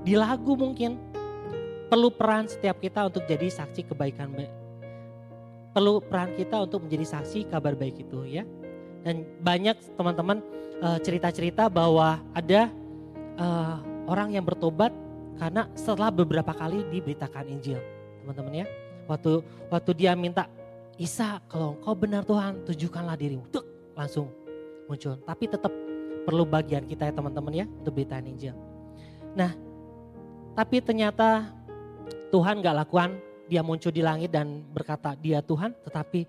[0.03, 0.99] di lagu mungkin.
[1.91, 4.31] Perlu peran setiap kita untuk jadi saksi kebaikan.
[5.75, 8.47] Perlu peran kita untuk menjadi saksi kabar baik itu ya.
[9.03, 10.39] Dan banyak teman-teman
[10.87, 12.71] uh, cerita-cerita bahwa ada
[13.43, 14.95] uh, orang yang bertobat
[15.35, 17.83] karena setelah beberapa kali diberitakan Injil.
[18.23, 18.67] Teman-teman ya.
[19.11, 20.47] Waktu waktu dia minta
[20.95, 23.51] Isa kalau engkau benar Tuhan tunjukkanlah dirimu.
[23.51, 23.67] Tuk,
[23.99, 24.31] langsung
[24.87, 25.19] muncul.
[25.27, 25.73] Tapi tetap
[26.25, 28.55] perlu bagian kita ya teman-teman ya untuk beritain Injil.
[29.35, 29.53] Nah
[30.55, 31.49] tapi ternyata
[32.31, 33.19] Tuhan gak lakukan,
[33.51, 35.75] dia muncul di langit dan berkata dia Tuhan.
[35.83, 36.27] Tetapi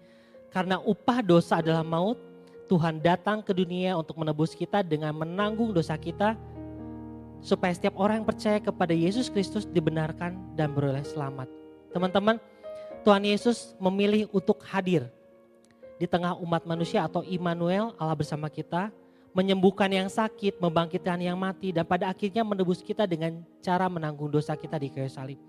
[0.49, 2.17] karena upah dosa adalah maut,
[2.65, 6.33] Tuhan datang ke dunia untuk menebus kita dengan menanggung dosa kita.
[7.41, 11.49] Supaya setiap orang yang percaya kepada Yesus Kristus dibenarkan dan beroleh selamat.
[11.89, 12.37] Teman-teman,
[13.01, 15.09] Tuhan Yesus memilih untuk hadir
[15.97, 18.93] di tengah umat manusia atau Immanuel Allah bersama kita
[19.31, 24.55] menyembuhkan yang sakit, membangkitkan yang mati, dan pada akhirnya menebus kita dengan cara menanggung dosa
[24.59, 25.39] kita di kayu salib.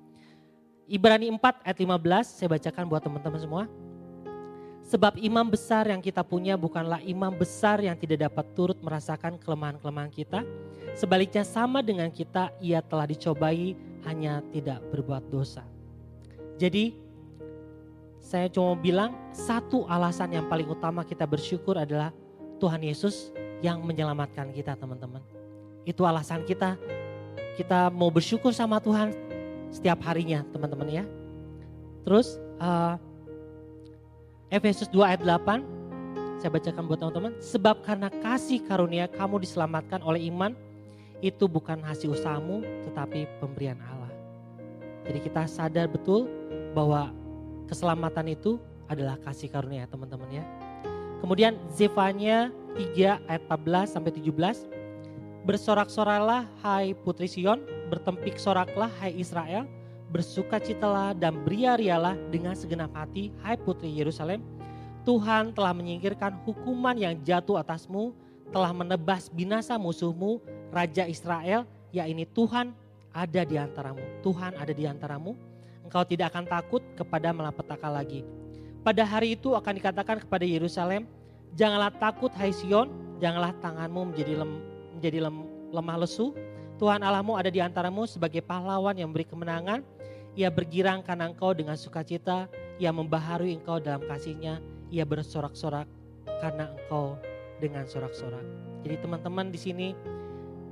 [0.87, 3.65] Ibrani 4 ayat 15, saya bacakan buat teman-teman semua.
[4.83, 10.11] Sebab imam besar yang kita punya bukanlah imam besar yang tidak dapat turut merasakan kelemahan-kelemahan
[10.11, 10.43] kita.
[10.99, 15.63] Sebaliknya sama dengan kita, ia telah dicobai hanya tidak berbuat dosa.
[16.59, 16.99] Jadi
[18.23, 22.15] saya cuma bilang satu alasan yang paling utama kita bersyukur adalah
[22.63, 25.23] Tuhan Yesus yang menyelamatkan kita teman-teman.
[25.87, 26.77] Itu alasan kita,
[27.57, 29.15] kita mau bersyukur sama Tuhan
[29.73, 31.05] setiap harinya teman-teman ya.
[32.03, 32.99] Terus uh,
[34.53, 35.81] Efesus 2 ayat 8,
[36.43, 37.33] Saya bacakan buat teman-teman.
[37.39, 40.53] Sebab karena kasih karunia kamu diselamatkan oleh iman,
[41.23, 44.11] itu bukan hasil usahamu tetapi pemberian Allah.
[45.07, 46.27] Jadi kita sadar betul
[46.75, 47.15] bahwa
[47.71, 48.59] keselamatan itu
[48.91, 50.45] adalah kasih karunia teman-teman ya.
[51.23, 54.67] Kemudian Zefanya 3 ayat 14 sampai 17.
[55.47, 59.71] Bersorak-soralah hai putri Sion, bertempik soraklah hai Israel,
[60.11, 64.43] bersukacitalah dan beriarialah dengan segenap hati hai putri Yerusalem.
[65.07, 68.15] Tuhan telah menyingkirkan hukuman yang jatuh atasmu,
[68.51, 70.43] telah menebas binasa musuhmu,
[70.75, 72.75] Raja Israel, yakni Tuhan
[73.15, 74.03] ada di antaramu.
[74.27, 75.39] Tuhan ada di antaramu.
[75.87, 78.23] Engkau tidak akan takut kepada malapetaka lagi.
[78.83, 81.07] Pada hari itu akan dikatakan kepada Yerusalem,
[81.55, 82.91] janganlah takut hai Sion,
[83.23, 84.59] janganlah tanganmu menjadi lem,
[84.99, 86.35] menjadi lem, lemah lesu.
[86.83, 89.87] Tuhan Allahmu ada di antaramu sebagai pahlawan yang memberi kemenangan.
[90.35, 92.51] Ia bergirang karena engkau dengan sukacita,
[92.83, 94.59] ia membaharui engkau dalam kasihnya,
[94.91, 95.87] ia bersorak-sorak
[96.43, 97.15] karena engkau
[97.63, 98.43] dengan sorak-sorak.
[98.83, 99.89] Jadi teman-teman di sini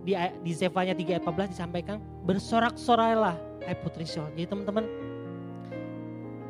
[0.02, 3.38] di, di Zefanya 3 ayat 14 disampaikan bersorak-sorailah
[3.70, 4.34] hai putri Sion.
[4.34, 4.90] Jadi teman-teman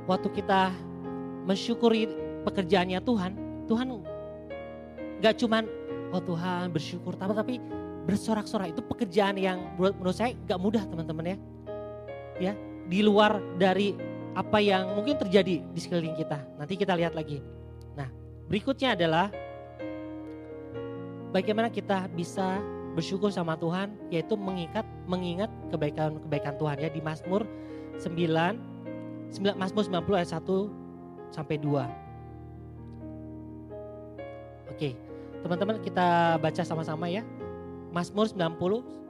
[0.09, 0.73] waktu kita
[1.45, 2.09] mensyukuri
[2.45, 3.33] pekerjaannya Tuhan,
[3.69, 3.87] Tuhan
[5.21, 5.69] gak cuman
[6.11, 7.55] oh Tuhan bersyukur tapi tapi
[8.09, 11.39] bersorak-sorak itu pekerjaan yang menurut, saya gak mudah teman-teman ya.
[12.41, 12.53] Ya,
[12.89, 13.93] di luar dari
[14.33, 16.41] apa yang mungkin terjadi di sekeliling kita.
[16.57, 17.45] Nanti kita lihat lagi.
[17.93, 18.09] Nah,
[18.49, 19.29] berikutnya adalah
[21.31, 22.59] bagaimana kita bisa
[22.97, 27.47] bersyukur sama Tuhan yaitu mengikat mengingat kebaikan-kebaikan Tuhan ya di Mazmur
[28.03, 28.11] 9
[29.39, 30.80] 9 Mazmur 90 ayat 1
[31.31, 31.87] sampai 2.
[34.71, 34.95] Oke,
[35.43, 37.27] teman-teman kita baca sama-sama ya.
[37.91, 39.01] Mazmur 90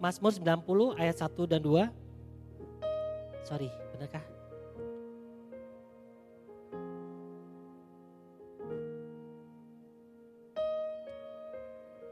[0.00, 1.92] Mazmur 90 ayat 1 dan 2.
[3.44, 4.24] Sorry, benarkah?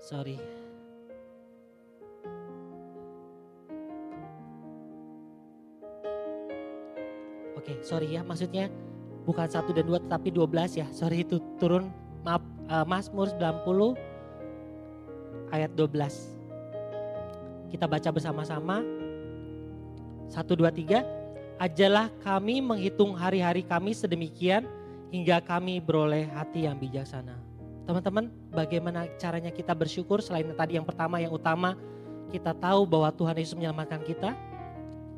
[0.04, 0.57] Sorry.
[7.68, 8.72] Oke, sorry ya, maksudnya
[9.28, 10.88] bukan 1 dan 2 tetapi 12 ya.
[10.88, 11.92] Sorry itu turun
[12.24, 12.40] maaf
[12.72, 17.68] uh, Mazmur 90 ayat 12.
[17.68, 18.80] Kita baca bersama-sama.
[20.32, 21.04] Satu, dua, tiga.
[21.60, 24.64] Ajalah kami menghitung hari-hari kami sedemikian
[25.12, 27.36] hingga kami beroleh hati yang bijaksana.
[27.84, 31.76] Teman-teman, bagaimana caranya kita bersyukur selain tadi yang pertama, yang utama,
[32.32, 34.32] kita tahu bahwa Tuhan Yesus menyelamatkan kita.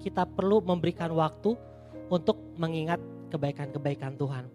[0.03, 1.70] Kita perlu memberikan waktu
[2.11, 2.99] untuk mengingat
[3.31, 4.51] kebaikan-kebaikan Tuhan.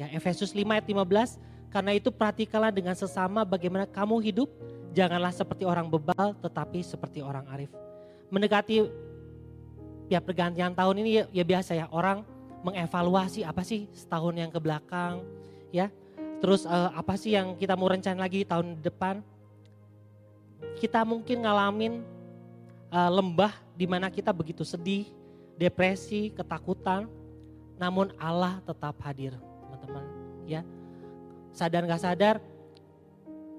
[0.00, 4.48] Ya, Efesus 5 ayat 15, karena itu perhatikanlah dengan sesama bagaimana kamu hidup
[4.92, 7.72] Janganlah seperti orang bebal tetapi seperti orang arif.
[8.28, 8.84] Mendekati
[10.12, 12.28] ya pergantian tahun ini ya, ya biasa ya orang
[12.60, 15.24] mengevaluasi apa sih setahun yang ke belakang
[15.72, 15.88] ya.
[16.44, 19.24] Terus uh, apa sih yang kita mau rencana lagi tahun depan.
[20.76, 22.04] Kita mungkin ngalamin
[22.92, 25.08] uh, lembah di mana kita begitu sedih,
[25.62, 27.06] depresi, ketakutan.
[27.78, 30.04] Namun Allah tetap hadir teman-teman
[30.42, 30.66] ya.
[31.54, 32.36] Sadar gak sadar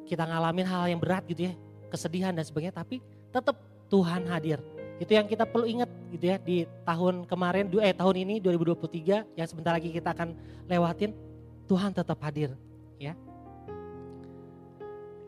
[0.03, 1.53] kita ngalamin hal yang berat gitu ya,
[1.87, 2.99] kesedihan dan sebagainya, tapi
[3.31, 3.55] tetap
[3.87, 4.59] Tuhan hadir.
[4.99, 9.47] Itu yang kita perlu ingat gitu ya di tahun kemarin, eh tahun ini 2023 yang
[9.47, 10.35] sebentar lagi kita akan
[10.69, 11.15] lewatin,
[11.65, 12.53] Tuhan tetap hadir
[12.99, 13.17] ya.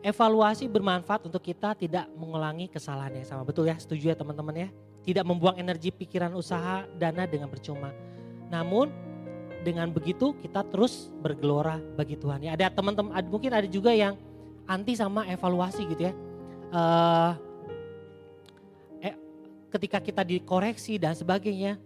[0.06, 3.42] Evaluasi bermanfaat untuk kita tidak mengulangi kesalahan yang sama.
[3.42, 4.68] Betul ya, setuju ya teman-teman ya.
[5.06, 7.94] Tidak membuang energi pikiran usaha dana dengan percuma.
[8.50, 8.90] Namun
[9.62, 12.42] dengan begitu kita terus bergelora bagi Tuhan.
[12.42, 14.18] Ya ada teman-teman, mungkin ada juga yang
[14.66, 16.12] anti sama evaluasi gitu ya.
[16.74, 17.32] Uh,
[19.02, 19.14] eh,
[19.70, 21.78] ketika kita dikoreksi dan sebagainya,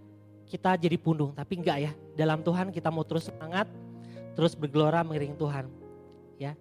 [0.48, 1.36] kita jadi pundung.
[1.36, 3.68] Tapi enggak ya, dalam Tuhan kita mau terus semangat,
[4.36, 5.68] terus bergelora mengiring Tuhan.
[6.40, 6.56] Ya,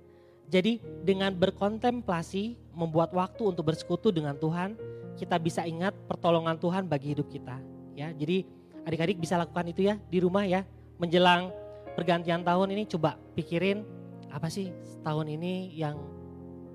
[0.50, 4.74] jadi dengan berkontemplasi, membuat waktu untuk bersekutu dengan Tuhan,
[5.20, 7.60] kita bisa ingat pertolongan Tuhan bagi hidup kita.
[8.00, 8.48] Ya, jadi
[8.88, 10.64] adik-adik bisa lakukan itu ya di rumah ya,
[10.96, 11.52] menjelang
[12.00, 13.84] pergantian tahun ini coba pikirin
[14.32, 14.72] apa sih
[15.04, 16.00] tahun ini yang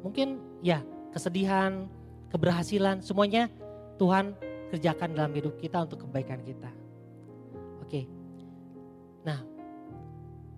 [0.04, 0.84] mungkin ya
[1.16, 1.88] kesedihan,
[2.28, 3.48] keberhasilan, semuanya
[3.96, 4.36] Tuhan
[4.74, 6.68] kerjakan dalam hidup kita untuk kebaikan kita.
[7.80, 8.04] Oke.
[9.24, 9.40] Nah,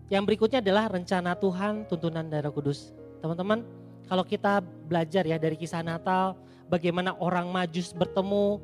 [0.08, 2.96] yang berikutnya adalah rencana Tuhan, tuntunan darah kudus.
[3.20, 3.62] Teman-teman,
[4.08, 8.60] kalau kita belajar ya dari kisah Natal, bagaimana orang majus bertemu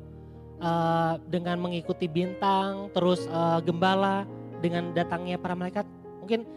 [0.59, 4.27] uh, dengan mengikuti bintang, terus uh, gembala
[4.63, 5.87] dengan datangnya para malaikat,
[6.23, 6.47] mungkin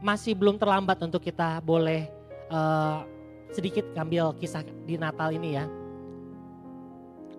[0.00, 2.08] masih belum terlambat untuk kita boleh
[2.48, 3.04] uh,
[3.52, 5.64] sedikit ngambil kisah di Natal ini ya.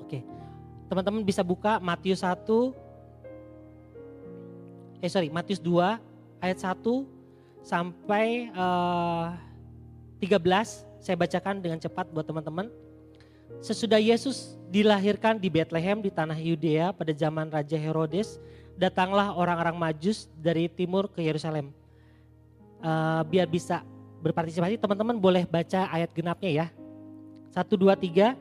[0.05, 0.23] Oke,
[0.91, 2.45] teman-teman bisa buka Matius 1
[5.01, 5.97] eh sorry Matius 2
[6.45, 6.77] ayat 1
[7.65, 9.33] sampai uh,
[10.21, 12.69] eh, 13 saya bacakan dengan cepat buat teman-teman.
[13.61, 18.41] Sesudah Yesus dilahirkan di Bethlehem di tanah Yudea pada zaman Raja Herodes,
[18.73, 21.69] datanglah orang-orang Majus dari timur ke Yerusalem.
[22.81, 23.85] Uh, biar bisa
[24.25, 26.67] berpartisipasi, teman-teman boleh baca ayat genapnya ya.
[27.53, 28.33] Satu, dua, tiga.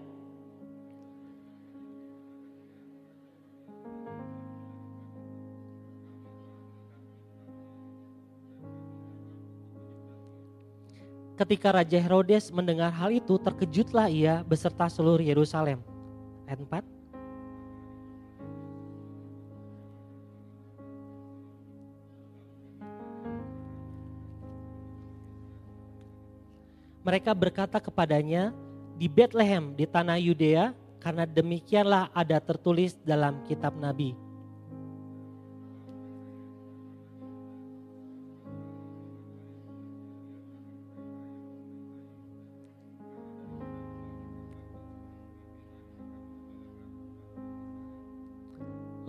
[11.40, 15.80] Ketika Raja Herodes mendengar hal itu, terkejutlah ia beserta seluruh Yerusalem.
[16.44, 16.84] Ayat 4.
[27.08, 28.52] Mereka berkata kepadanya,
[29.00, 34.12] di Bethlehem di tanah Yudea, karena demikianlah ada tertulis dalam kitab Nabi.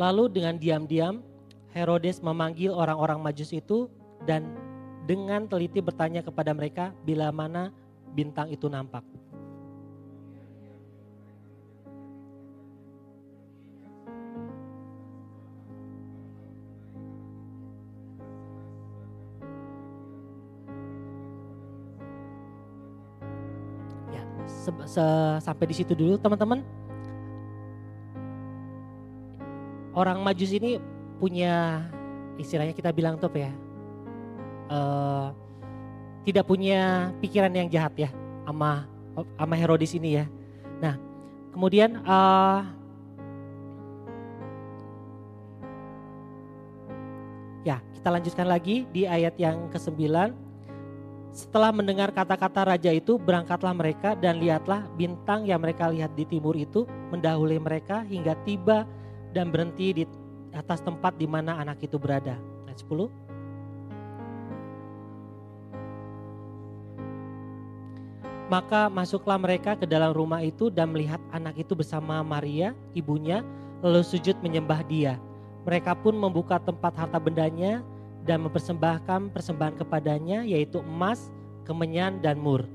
[0.01, 1.21] Lalu dengan diam-diam
[1.77, 3.85] Herodes memanggil orang-orang Majus itu
[4.25, 4.57] dan
[5.05, 7.69] dengan teliti bertanya kepada mereka bila mana
[8.17, 9.05] bintang itu nampak.
[24.09, 24.25] Ya,
[25.37, 26.80] sampai di situ dulu teman-teman.
[29.95, 30.80] Orang Majus ini
[31.19, 31.86] punya
[32.39, 33.51] istilahnya kita bilang tuh ya
[34.71, 35.36] uh,
[36.23, 38.10] tidak punya pikiran yang jahat ya
[38.47, 38.88] sama
[39.36, 40.25] sama Herodes ini ya.
[40.80, 40.95] Nah
[41.51, 42.63] kemudian uh,
[47.67, 50.34] ya kita lanjutkan lagi di ayat yang ke-9.
[51.32, 56.60] Setelah mendengar kata-kata raja itu, berangkatlah mereka dan lihatlah bintang yang mereka lihat di timur
[56.60, 58.84] itu mendahului mereka hingga tiba
[59.31, 60.03] dan berhenti di
[60.51, 62.35] atas tempat di mana anak itu berada.
[62.67, 63.09] Ayat 10.
[68.51, 73.47] Maka masuklah mereka ke dalam rumah itu dan melihat anak itu bersama Maria, ibunya,
[73.79, 75.15] lalu sujud menyembah dia.
[75.63, 77.79] Mereka pun membuka tempat harta bendanya
[78.27, 81.31] dan mempersembahkan persembahan kepadanya yaitu emas,
[81.63, 82.67] kemenyan, dan mur.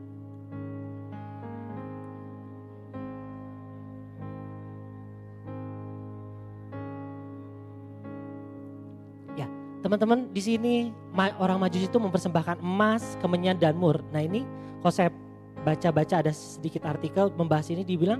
[9.86, 10.90] Teman-teman di sini
[11.38, 14.02] orang Majus itu mempersembahkan emas, kemenyan dan mur.
[14.10, 14.42] Nah ini
[14.82, 15.14] kalau saya
[15.62, 18.18] baca-baca ada sedikit artikel membahas ini dibilang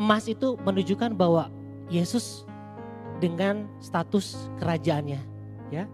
[0.00, 1.52] emas itu menunjukkan bahwa
[1.92, 2.48] Yesus
[3.20, 5.20] dengan status kerajaannya,
[5.68, 5.84] ya.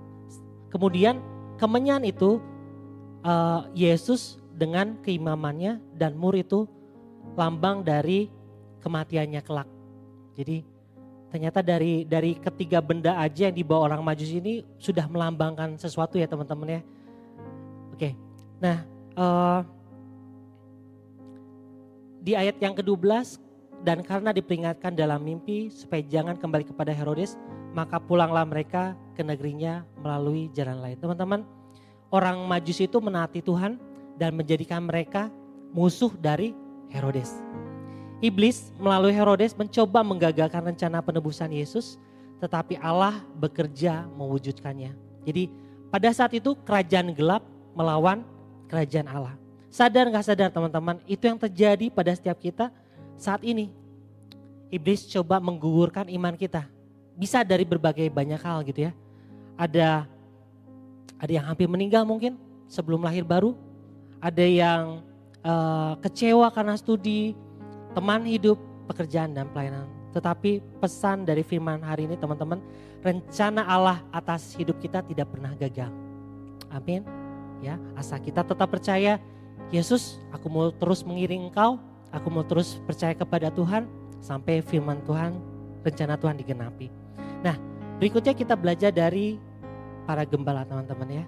[0.71, 1.19] Kemudian
[1.59, 2.39] kemenyan itu
[3.27, 6.71] uh, Yesus dengan keimamannya dan mur itu
[7.35, 8.31] lambang dari
[8.79, 9.67] kematiannya kelak.
[10.39, 10.63] Jadi
[11.31, 16.27] Ternyata dari dari ketiga benda aja yang dibawa orang majus ini sudah melambangkan sesuatu ya
[16.27, 16.83] teman-teman ya.
[17.95, 18.19] Oke,
[18.59, 18.83] nah
[19.15, 19.63] uh,
[22.21, 23.39] di ayat yang ke-12
[23.87, 27.39] dan karena diperingatkan dalam mimpi supaya jangan kembali kepada Herodes,
[27.73, 30.99] maka pulanglah mereka ke negerinya melalui jalan lain.
[31.01, 31.47] Teman-teman,
[32.13, 33.81] orang majus itu menaati Tuhan
[34.21, 35.33] dan menjadikan mereka
[35.73, 36.53] musuh dari
[36.93, 37.41] Herodes.
[38.21, 41.97] Iblis melalui Herodes mencoba menggagalkan rencana penebusan Yesus,
[42.37, 44.93] tetapi Allah bekerja mewujudkannya.
[45.25, 45.49] Jadi
[45.89, 47.41] pada saat itu kerajaan gelap
[47.73, 48.21] melawan
[48.69, 49.35] kerajaan Allah.
[49.73, 52.69] Sadar nggak sadar teman-teman, itu yang terjadi pada setiap kita
[53.17, 53.73] saat ini.
[54.69, 56.69] Iblis coba menggugurkan iman kita.
[57.17, 58.93] Bisa dari berbagai banyak hal gitu ya.
[59.57, 60.05] Ada
[61.21, 62.37] ada yang hampir meninggal mungkin
[62.69, 63.57] sebelum lahir baru.
[64.21, 64.83] Ada yang
[65.41, 67.33] uh, kecewa karena studi,
[67.95, 68.57] teman hidup,
[68.91, 69.87] pekerjaan dan pelayanan.
[70.11, 72.59] Tetapi pesan dari firman hari ini teman-teman,
[73.03, 75.91] rencana Allah atas hidup kita tidak pernah gagal.
[76.71, 77.07] Amin.
[77.63, 79.21] Ya, asal kita tetap percaya,
[79.71, 81.79] Yesus, aku mau terus mengiring Engkau,
[82.11, 83.87] aku mau terus percaya kepada Tuhan
[84.19, 85.39] sampai firman Tuhan,
[85.87, 86.91] rencana Tuhan digenapi.
[87.45, 87.55] Nah,
[88.03, 89.39] berikutnya kita belajar dari
[90.09, 91.25] para gembala teman-teman ya.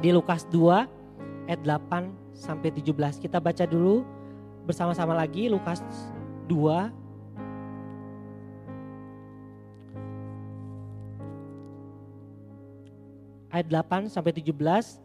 [0.00, 4.02] Di Lukas 2 ayat 8 sampai 17 kita baca dulu
[4.64, 5.84] bersama-sama lagi Lukas
[6.48, 6.88] 2
[13.54, 14.98] ayat 8 sampai 17.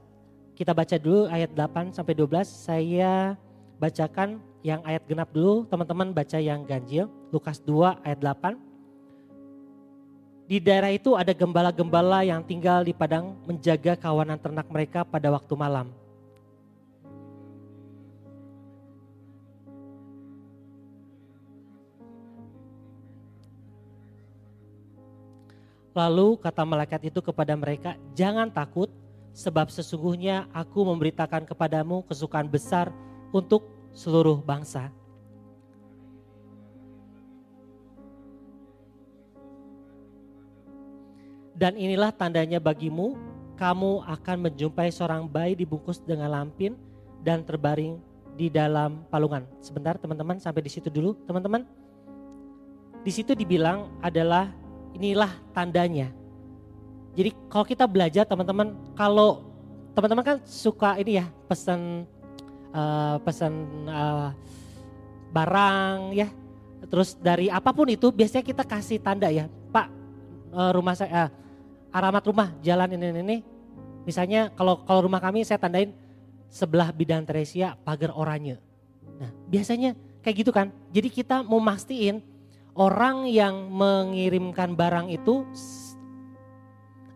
[0.57, 2.47] Kita baca dulu ayat 8 sampai 12.
[2.47, 3.37] Saya
[3.77, 8.59] bacakan yang ayat genap dulu, teman-teman baca yang ganjil, Lukas 2 ayat 8.
[10.49, 15.53] Di daerah itu ada gembala-gembala yang tinggal di padang menjaga kawanan ternak mereka pada waktu
[15.53, 15.98] malam.
[25.99, 28.87] Lalu kata malaikat itu kepada mereka, "Jangan takut,
[29.35, 32.87] sebab sesungguhnya aku memberitakan kepadamu kesukaan besar
[33.35, 34.95] untuk seluruh bangsa."
[41.59, 43.19] Dan inilah tandanya bagimu,
[43.59, 46.79] kamu akan menjumpai seorang bayi dibungkus dengan lampin
[47.19, 47.99] dan terbaring
[48.39, 49.43] di dalam palungan.
[49.59, 51.67] Sebentar teman-teman sampai di situ dulu teman-teman.
[53.03, 54.47] Di situ dibilang adalah
[54.93, 56.09] inilah tandanya.
[57.17, 59.43] Jadi kalau kita belajar teman-teman, kalau
[59.97, 62.05] teman-teman kan suka ini ya pesan
[62.71, 63.53] uh, pesan
[63.89, 64.31] uh,
[65.33, 66.29] barang ya,
[66.87, 69.87] terus dari apa pun itu biasanya kita kasih tanda ya, Pak
[70.53, 71.29] uh, rumah saya, uh,
[71.91, 73.37] alamat rumah jalan ini ini.
[74.07, 75.91] Misalnya kalau kalau rumah kami saya tandain
[76.49, 78.57] sebelah bidang Teresia pagar oranye.
[79.19, 80.73] Nah biasanya kayak gitu kan.
[80.93, 82.21] Jadi kita mau mastiin
[82.79, 85.43] orang yang mengirimkan barang itu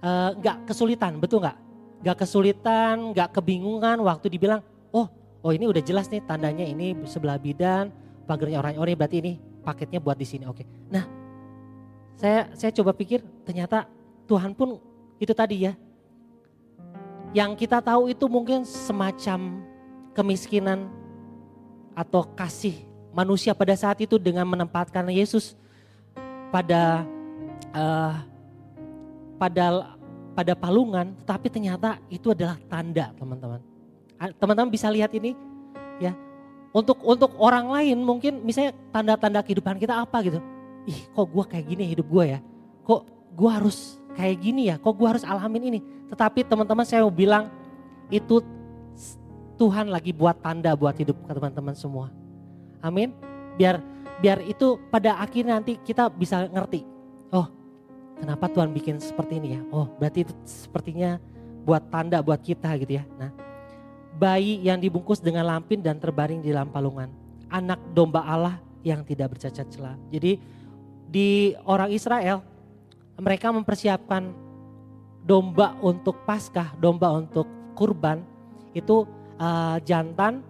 [0.03, 0.35] uh,
[0.67, 1.57] kesulitan, betul nggak?
[2.03, 4.59] Nggak kesulitan, nggak kebingungan waktu dibilang,
[4.91, 5.07] oh,
[5.39, 7.95] oh ini udah jelas nih tandanya ini sebelah bidan,
[8.27, 9.33] pagarnya orang orang berarti ini
[9.63, 10.67] paketnya buat di sini, oke.
[10.91, 11.07] Nah,
[12.19, 13.87] saya saya coba pikir ternyata
[14.27, 14.83] Tuhan pun
[15.15, 15.73] itu tadi ya,
[17.31, 19.63] yang kita tahu itu mungkin semacam
[20.11, 20.91] kemiskinan
[21.95, 25.53] atau kasih manusia pada saat itu dengan menempatkan Yesus
[26.49, 27.05] pada
[27.73, 28.13] uh,
[29.37, 29.95] pada
[30.33, 33.61] pada palungan, tetapi ternyata itu adalah tanda, teman-teman.
[34.41, 35.37] Teman-teman bisa lihat ini,
[36.01, 36.17] ya.
[36.73, 40.41] Untuk untuk orang lain mungkin misalnya tanda-tanda kehidupan kita apa gitu.
[40.89, 42.39] Ih, kok gue kayak gini hidup gue ya?
[42.81, 43.01] Kok
[43.37, 44.81] gue harus kayak gini ya?
[44.81, 45.79] Kok gue harus alamin ini?
[46.09, 47.53] Tetapi teman-teman saya mau bilang
[48.09, 48.41] itu
[49.61, 52.09] Tuhan lagi buat tanda buat hidup teman-teman semua.
[52.83, 53.15] Amin.
[53.55, 53.79] Biar
[54.19, 56.83] biar itu pada akhirnya nanti kita bisa ngerti.
[57.31, 57.47] Oh,
[58.19, 59.61] kenapa Tuhan bikin seperti ini ya?
[59.71, 61.17] Oh, berarti itu sepertinya
[61.63, 63.03] buat tanda buat kita gitu ya.
[63.15, 63.31] Nah,
[64.19, 67.09] bayi yang dibungkus dengan lampin dan terbaring di dalam palungan.
[67.47, 69.95] Anak domba Allah yang tidak bercacat celah.
[70.11, 70.37] Jadi
[71.07, 72.43] di orang Israel
[73.15, 74.33] mereka mempersiapkan
[75.23, 78.21] domba untuk Paskah, domba untuk kurban
[78.75, 79.07] itu
[79.39, 80.43] uh, jantan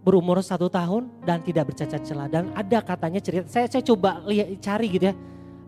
[0.00, 3.44] berumur satu tahun dan tidak bercacat celah dan ada katanya cerita.
[3.48, 5.14] Saya saya coba lihat cari gitu ya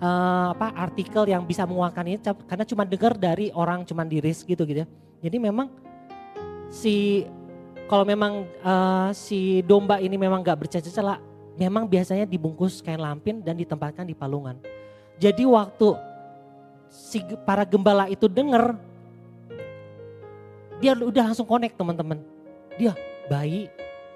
[0.00, 2.18] uh, apa artikel yang bisa menguatkan ini
[2.48, 4.88] karena cuma dengar dari orang cuma di risk gitu gitu ya.
[5.22, 5.68] Jadi memang
[6.72, 7.28] si
[7.86, 11.20] kalau memang uh, si domba ini memang nggak bercacat celah
[11.60, 14.56] memang biasanya dibungkus kain lampin dan ditempatkan di palungan.
[15.20, 15.94] Jadi waktu
[16.88, 18.74] si para gembala itu dengar
[20.82, 22.18] dia udah langsung connect teman-teman.
[22.74, 22.96] Dia
[23.28, 23.70] bayi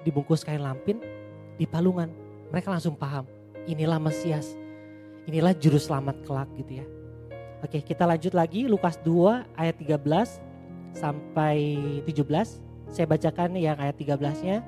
[0.07, 1.03] dibungkus kain lampin
[1.59, 2.07] di palungan.
[2.55, 3.27] Mereka langsung paham,
[3.67, 4.55] inilah Mesias,
[5.27, 6.87] inilah juru selamat kelak gitu ya.
[7.59, 10.39] Oke kita lanjut lagi Lukas 2 ayat 13
[10.95, 11.75] sampai
[12.07, 12.63] 17.
[12.87, 14.63] Saya bacakan yang ayat 13-nya.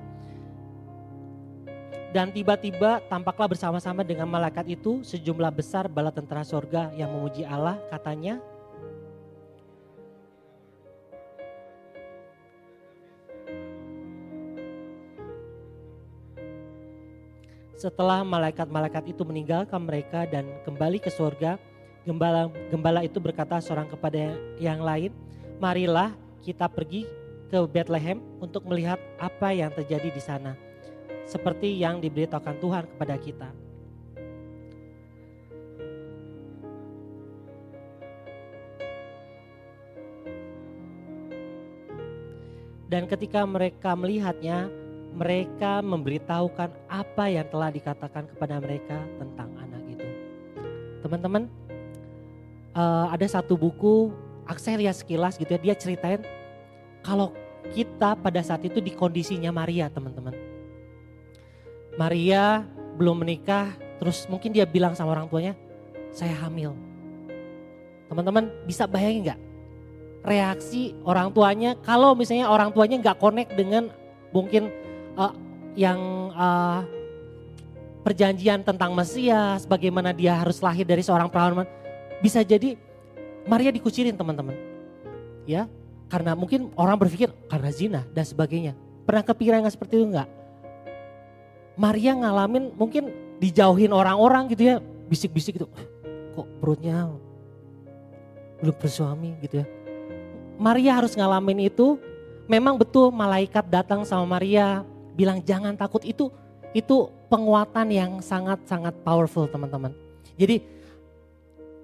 [2.10, 7.78] Dan tiba-tiba tampaklah bersama-sama dengan malaikat itu sejumlah besar bala tentara sorga yang memuji Allah
[7.94, 8.42] katanya
[17.80, 21.55] Setelah malaikat-malaikat itu meninggalkan mereka dan kembali ke surga,
[22.03, 25.15] gembala gembala itu berkata seorang kepada yang lain,
[25.63, 26.11] "Marilah
[26.43, 27.07] kita pergi
[27.47, 30.59] ke Bethlehem untuk melihat apa yang terjadi di sana."
[31.23, 33.47] Seperti yang diberitakan Tuhan kepada kita.
[42.91, 44.67] Dan ketika mereka melihatnya,
[45.14, 50.07] mereka memberitahukan apa yang telah dikatakan kepada mereka tentang anak itu.
[51.01, 51.43] Teman-teman,
[52.78, 54.14] uh, ada satu buku,
[54.80, 56.22] lihat sekilas gitu ya, dia ceritain
[57.05, 57.34] kalau
[57.74, 60.34] kita pada saat itu di kondisinya Maria teman-teman.
[61.97, 62.64] Maria
[62.95, 65.53] belum menikah, terus mungkin dia bilang sama orang tuanya,
[66.16, 66.74] saya hamil.
[68.10, 69.39] Teman-teman bisa bayangin nggak
[70.24, 73.88] reaksi orang tuanya kalau misalnya orang tuanya nggak connect dengan
[74.36, 74.68] mungkin
[75.16, 75.34] uh,
[75.78, 75.99] yang
[76.36, 76.84] uh,
[78.03, 81.68] perjanjian tentang Mesias, bagaimana dia harus lahir dari seorang perawan,
[82.24, 82.76] bisa jadi
[83.45, 84.55] Maria dikucirin teman-teman.
[85.49, 85.66] Ya,
[86.10, 88.74] karena mungkin orang berpikir karena zina dan sebagainya.
[89.05, 90.30] Pernah kepikiran nggak seperti itu enggak?
[91.80, 94.76] Maria ngalamin mungkin dijauhin orang-orang gitu ya,
[95.10, 95.68] bisik-bisik gitu.
[96.38, 97.10] Kok perutnya
[98.60, 99.68] belum bersuami gitu ya.
[100.60, 101.97] Maria harus ngalamin itu.
[102.49, 104.82] Memang betul malaikat datang sama Maria
[105.20, 106.32] bilang jangan takut itu
[106.72, 109.91] itu penguatan yang sangat-sangat powerful teman-teman.
[110.39, 110.63] Jadi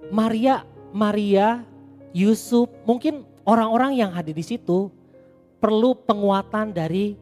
[0.08, 0.64] Maria,
[0.96, 1.68] Maria,
[2.16, 4.88] Yusuf, mungkin orang-orang yang hadir di situ
[5.60, 7.18] perlu penguatan dari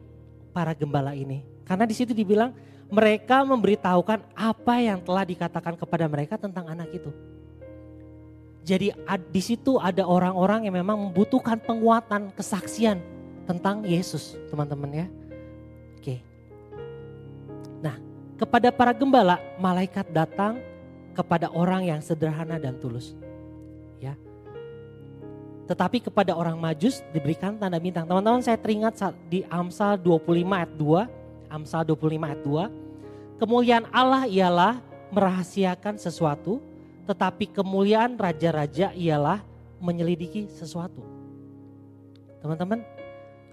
[0.54, 1.42] para gembala ini.
[1.64, 2.52] Karena di situ dibilang
[2.92, 7.10] mereka memberitahukan apa yang telah dikatakan kepada mereka tentang anak itu.
[8.64, 8.92] Jadi
[9.28, 13.00] di situ ada orang-orang yang memang membutuhkan penguatan, kesaksian
[13.44, 15.06] tentang Yesus, teman-teman ya.
[18.34, 20.58] Kepada para gembala, malaikat datang
[21.14, 23.14] kepada orang yang sederhana dan tulus.
[24.02, 24.18] Ya.
[25.70, 28.04] Tetapi kepada orang majus diberikan tanda bintang.
[28.04, 28.98] Teman-teman saya teringat
[29.30, 34.82] di Amsal 25 ayat 2, Amsal 25 ayat 2, kemuliaan Allah ialah
[35.14, 36.58] merahasiakan sesuatu,
[37.06, 39.40] tetapi kemuliaan raja-raja ialah
[39.78, 41.00] menyelidiki sesuatu.
[42.42, 42.82] Teman-teman,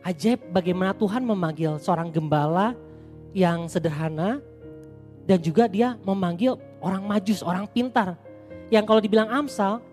[0.03, 2.75] ajaib bagaimana Tuhan memanggil seorang gembala
[3.31, 4.43] yang sederhana
[5.25, 8.17] dan juga dia memanggil orang majus, orang pintar.
[8.71, 9.83] Yang kalau dibilang Amsal,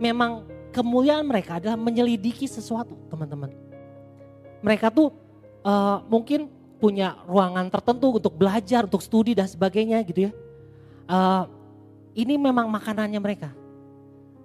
[0.00, 3.52] memang kemuliaan mereka adalah menyelidiki sesuatu, teman-teman.
[4.64, 5.12] Mereka tuh
[5.64, 6.48] uh, mungkin
[6.80, 10.32] punya ruangan tertentu untuk belajar, untuk studi dan sebagainya gitu ya.
[11.10, 11.44] Uh,
[12.16, 13.52] ini memang makanannya mereka.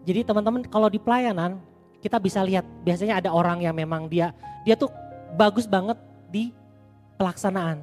[0.05, 1.57] Jadi teman-teman kalau di pelayanan
[2.03, 4.29] kita bisa lihat biasanya ada orang yang memang dia
[4.61, 4.93] dia tuh
[5.33, 5.97] bagus banget
[6.29, 6.53] di
[7.17, 7.81] pelaksanaan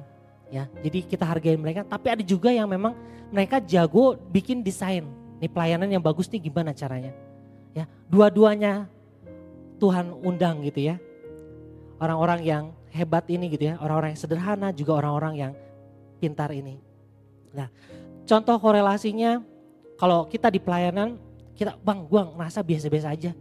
[0.53, 0.69] ya.
[0.85, 2.93] Jadi kita hargai mereka tapi ada juga yang memang
[3.33, 5.01] mereka jago bikin desain.
[5.41, 7.09] Nih pelayanan yang bagus nih gimana caranya?
[7.73, 8.85] Ya, dua-duanya
[9.81, 11.01] Tuhan undang gitu ya.
[11.97, 15.53] Orang-orang yang hebat ini gitu ya, orang-orang yang sederhana juga orang-orang yang
[16.21, 16.77] pintar ini.
[17.51, 17.67] Nah,
[18.29, 19.41] contoh korelasinya
[19.97, 21.17] kalau kita di pelayanan,
[21.57, 23.31] kita bang gue ngerasa biasa-biasa aja.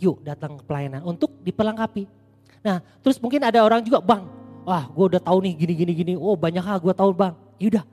[0.00, 2.08] Yuk datang ke pelayanan untuk diperlengkapi.
[2.64, 4.24] Nah terus mungkin ada orang juga bang,
[4.64, 6.12] wah gue udah tahu nih gini gini gini.
[6.16, 7.34] Oh banyak hal gue tahu bang.
[7.60, 7.84] Yaudah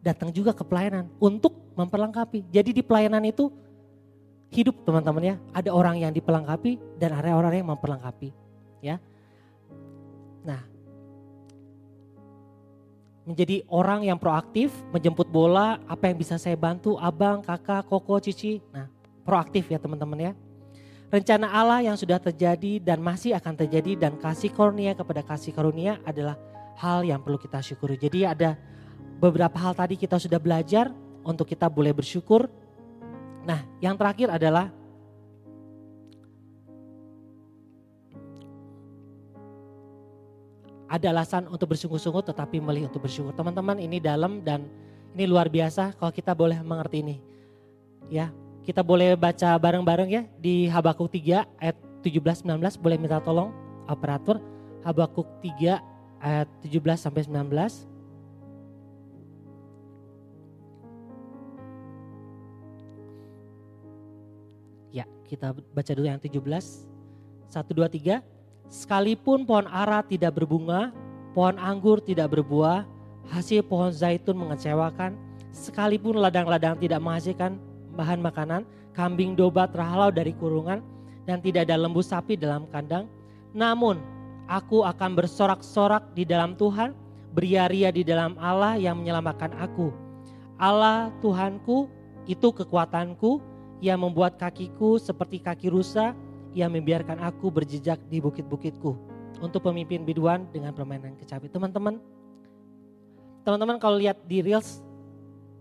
[0.00, 2.46] datang juga ke pelayanan untuk memperlengkapi.
[2.52, 3.50] Jadi di pelayanan itu
[4.52, 5.36] hidup teman-teman ya.
[5.52, 8.30] Ada orang yang diperlengkapi dan ada orang yang memperlengkapi.
[8.84, 9.02] Ya.
[10.46, 10.76] Nah
[13.26, 18.62] menjadi orang yang proaktif, menjemput bola, apa yang bisa saya bantu, abang, kakak, koko, cici.
[18.70, 18.86] Nah,
[19.26, 20.32] proaktif ya teman-teman ya.
[21.06, 26.02] Rencana Allah yang sudah terjadi dan masih akan terjadi dan kasih karunia kepada kasih karunia
[26.02, 26.34] adalah
[26.74, 27.94] hal yang perlu kita syukuri.
[27.94, 28.58] Jadi ada
[29.22, 30.90] beberapa hal tadi kita sudah belajar
[31.22, 32.50] untuk kita boleh bersyukur.
[33.46, 34.74] Nah, yang terakhir adalah
[40.90, 43.30] ada alasan untuk bersungguh-sungguh tetapi memilih untuk bersyukur.
[43.30, 44.66] Teman-teman ini dalam dan
[45.14, 47.16] ini luar biasa kalau kita boleh mengerti ini.
[48.10, 48.34] Ya,
[48.66, 53.54] kita boleh baca bareng-bareng ya di Habakuk 3 ayat 17 19 boleh minta tolong
[53.86, 54.42] operator
[54.82, 55.78] Habakuk 3
[56.18, 57.86] ayat 17 sampai 19.
[64.90, 66.34] Ya, kita baca dulu yang 17.
[66.34, 68.18] 1 2 3
[68.66, 70.90] Sekalipun pohon ara tidak berbunga,
[71.38, 72.82] pohon anggur tidak berbuah,
[73.30, 75.14] hasil pohon zaitun mengecewakan,
[75.54, 77.62] sekalipun ladang-ladang tidak menghasilkan
[77.96, 80.84] bahan makanan, kambing domba terhalau dari kurungan,
[81.24, 83.08] dan tidak ada lembu sapi dalam kandang.
[83.56, 83.98] Namun
[84.46, 86.94] aku akan bersorak-sorak di dalam Tuhan,
[87.34, 89.90] beria-ria di dalam Allah yang menyelamatkan aku.
[90.56, 91.88] Allah Tuhanku
[92.28, 93.42] itu kekuatanku
[93.84, 96.16] yang membuat kakiku seperti kaki rusa,
[96.56, 98.96] yang membiarkan aku berjejak di bukit-bukitku
[99.44, 101.52] untuk pemimpin biduan dengan permainan kecapi.
[101.52, 102.00] Teman-teman,
[103.44, 104.80] teman-teman kalau lihat di Reels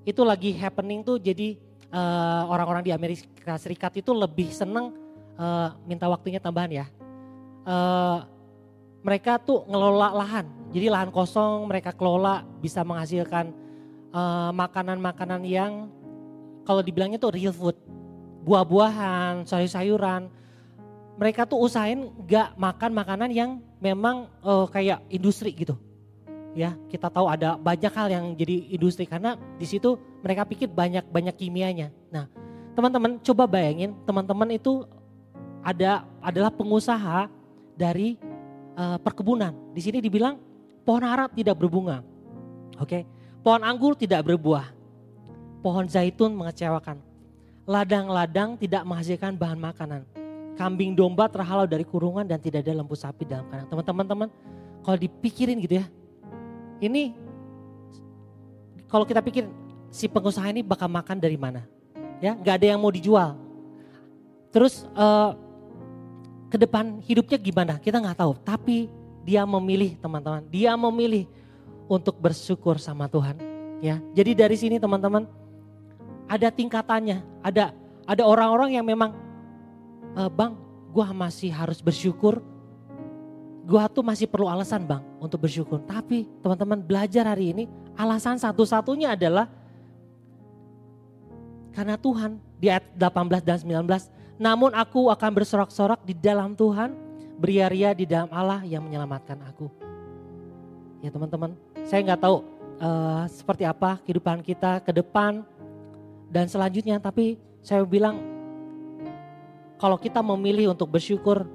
[0.08, 1.60] itu lagi happening tuh jadi
[1.96, 4.92] uh, orang-orang di Amerika Serikat itu lebih seneng
[5.40, 6.86] uh, minta waktunya tambahan ya.
[7.64, 8.28] Uh,
[9.06, 13.54] mereka tuh ngelola lahan, jadi lahan kosong mereka kelola bisa menghasilkan
[14.56, 15.72] makanan-makanan uh, yang
[16.66, 17.78] kalau dibilangnya tuh real food,
[18.48, 20.32] buah-buahan, sayur-sayuran,
[21.22, 25.78] mereka tuh usahain gak makan makanan yang memang uh, kayak industri gitu.
[26.56, 31.36] Ya, kita tahu ada banyak hal yang jadi industri karena di situ mereka pikir banyak-banyak
[31.36, 31.92] kimianya.
[32.08, 32.32] Nah,
[32.72, 34.88] teman-teman coba bayangin teman-teman itu
[35.60, 37.28] ada adalah pengusaha
[37.76, 38.16] dari
[38.80, 39.52] uh, perkebunan.
[39.76, 40.40] Di sini dibilang
[40.88, 42.00] pohon ara tidak berbunga.
[42.80, 42.88] Oke.
[42.88, 43.02] Okay?
[43.44, 44.72] Pohon anggur tidak berbuah.
[45.60, 47.04] Pohon zaitun mengecewakan.
[47.68, 50.02] Ladang-ladang tidak menghasilkan bahan makanan
[50.56, 53.68] kambing domba terhalau dari kurungan dan tidak ada lembu sapi dalam kandang.
[53.70, 54.28] Teman-teman, teman,
[54.82, 55.86] kalau dipikirin gitu ya,
[56.86, 57.14] ini
[58.86, 59.50] kalau kita pikir
[59.90, 61.66] si pengusaha ini bakal makan dari mana?
[62.24, 63.36] Ya, nggak ada yang mau dijual.
[64.56, 65.36] Terus uh,
[66.48, 67.74] ke depan hidupnya gimana?
[67.76, 68.40] Kita nggak tahu.
[68.40, 68.88] Tapi
[69.26, 71.26] dia memilih teman-teman, dia memilih
[71.90, 73.36] untuk bersyukur sama Tuhan.
[73.82, 75.28] Ya, jadi dari sini teman-teman
[76.30, 77.74] ada tingkatannya, ada
[78.06, 79.12] ada orang-orang yang memang,
[80.14, 80.54] e, bang,
[80.94, 82.40] gua masih harus bersyukur.
[83.66, 85.82] Gua tuh masih perlu alasan bang untuk bersyukur.
[85.82, 87.64] Tapi teman-teman belajar hari ini,
[87.98, 89.50] alasan satu-satunya adalah
[91.74, 96.92] karena Tuhan di ayat 18 dan 19 namun aku akan bersorak-sorak di dalam Tuhan,
[97.40, 99.72] beria-ria di dalam Allah yang menyelamatkan aku.
[101.00, 101.56] Ya teman-teman,
[101.88, 102.44] saya nggak tahu
[102.84, 105.48] uh, seperti apa kehidupan kita ke depan
[106.28, 108.20] dan selanjutnya, tapi saya bilang
[109.80, 111.48] kalau kita memilih untuk bersyukur,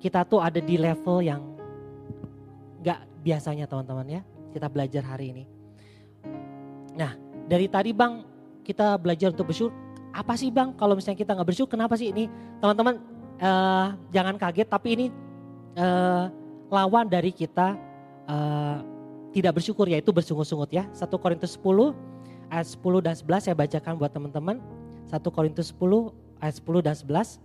[0.00, 1.40] kita tuh ada di level yang
[2.84, 4.22] nggak biasanya teman-teman ya.
[4.52, 5.44] Kita belajar hari ini.
[6.96, 7.12] Nah
[7.46, 8.24] dari tadi bang
[8.66, 9.74] kita belajar untuk bersyukur,
[10.10, 12.26] apa sih bang kalau misalnya kita nggak bersyukur kenapa sih ini?
[12.58, 12.98] Teman-teman
[13.40, 15.06] uh, jangan kaget tapi ini
[15.76, 16.32] uh,
[16.72, 17.76] lawan dari kita
[18.26, 18.78] uh,
[19.36, 20.88] tidak bersyukur yaitu bersungut-sungut ya.
[20.96, 21.92] 1 Korintus 10
[22.48, 24.56] ayat 10 dan 11 saya bacakan buat teman-teman.
[25.06, 27.38] 1 Korintus 10 ayat 10 dan 11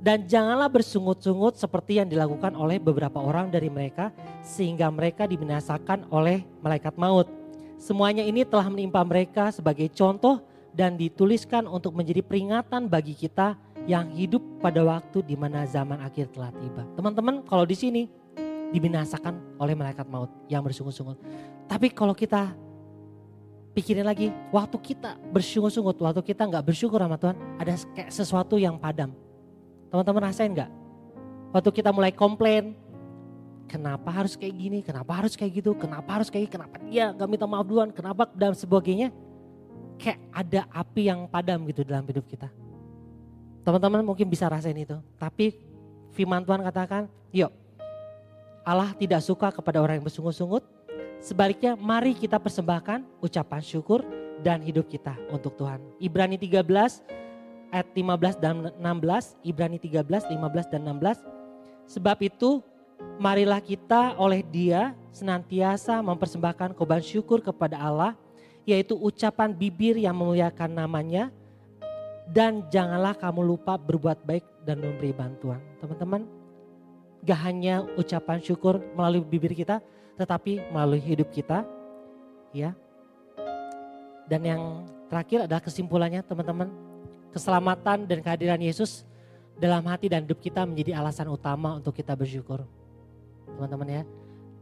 [0.00, 4.12] dan janganlah bersungut-sungut seperti yang dilakukan oleh beberapa orang dari mereka
[4.44, 7.26] sehingga mereka dibinasakan oleh malaikat maut
[7.76, 10.40] semuanya ini telah menimpa mereka sebagai contoh
[10.76, 13.56] dan dituliskan untuk menjadi peringatan bagi kita
[13.88, 16.84] yang hidup pada waktu di mana zaman akhir telah tiba.
[16.98, 18.02] Teman-teman, kalau di sini
[18.74, 21.16] dibinasakan oleh malaikat maut yang bersungut-sungut.
[21.64, 22.52] Tapi kalau kita
[23.72, 28.76] pikirin lagi, waktu kita bersungut-sungut, waktu kita nggak bersyukur sama Tuhan, ada kayak sesuatu yang
[28.76, 29.14] padam.
[29.90, 30.70] Teman-teman rasain nggak?
[31.54, 32.74] Waktu kita mulai komplain,
[33.70, 37.46] kenapa harus kayak gini, kenapa harus kayak gitu, kenapa harus kayak kenapa dia nggak minta
[37.46, 39.10] maaf duluan, kenapa dan sebagainya
[39.98, 42.48] kayak ada api yang padam gitu dalam hidup kita.
[43.66, 44.94] Teman-teman mungkin bisa rasain itu.
[45.18, 45.58] Tapi
[46.14, 47.50] firman Tuhan katakan, yuk
[48.66, 50.62] Allah tidak suka kepada orang yang bersungut-sungut.
[51.22, 54.02] Sebaliknya mari kita persembahkan ucapan syukur
[54.42, 55.80] dan hidup kita untuk Tuhan.
[56.02, 57.25] Ibrani 13
[57.70, 59.36] ayat 15 dan 16.
[59.46, 61.22] Ibrani 13, 15 dan 16.
[61.86, 62.62] Sebab itu
[63.20, 68.12] marilah kita oleh dia senantiasa mempersembahkan korban syukur kepada Allah
[68.66, 71.30] yaitu ucapan bibir yang memuliakan namanya
[72.26, 75.62] dan janganlah kamu lupa berbuat baik dan memberi bantuan.
[75.78, 76.26] Teman-teman,
[77.22, 79.78] gak hanya ucapan syukur melalui bibir kita,
[80.18, 81.62] tetapi melalui hidup kita.
[82.50, 82.74] Ya.
[84.26, 84.62] Dan yang
[85.06, 86.66] terakhir adalah kesimpulannya teman-teman,
[87.36, 89.04] keselamatan dan kehadiran Yesus
[89.60, 92.64] dalam hati dan hidup kita menjadi alasan utama untuk kita bersyukur.
[93.56, 94.02] Teman-teman ya,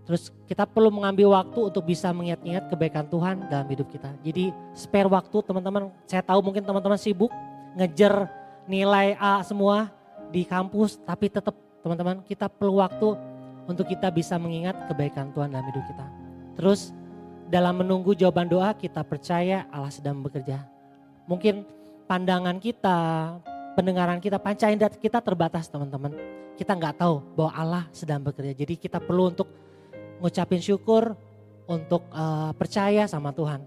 [0.04, 4.12] Terus kita perlu mengambil waktu untuk bisa mengingat-ingat kebaikan Tuhan dalam hidup kita.
[4.20, 7.32] Jadi spare waktu teman-teman, saya tahu mungkin teman-teman sibuk
[7.72, 8.28] ngejar
[8.68, 9.88] nilai A semua
[10.28, 13.16] di kampus, tapi tetap teman-teman kita perlu waktu
[13.64, 16.06] untuk kita bisa mengingat kebaikan Tuhan dalam hidup kita.
[16.60, 16.92] Terus
[17.48, 20.68] dalam menunggu jawaban doa kita percaya Allah sedang bekerja.
[21.24, 21.64] Mungkin
[22.04, 22.98] pandangan kita,
[23.74, 26.14] pendengaran kita, pancaran kita terbatas teman-teman.
[26.54, 28.54] Kita nggak tahu bahwa Allah sedang bekerja.
[28.54, 29.50] Jadi kita perlu untuk
[30.22, 31.18] ngucapin syukur
[31.66, 33.64] untuk uh, percaya sama Tuhan.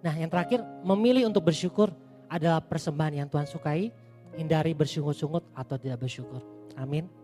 [0.00, 1.92] Nah yang terakhir memilih untuk bersyukur
[2.26, 3.92] adalah persembahan yang Tuhan sukai.
[4.30, 6.40] Hindari bersungut-sungut atau tidak bersyukur.
[6.78, 7.19] Amin.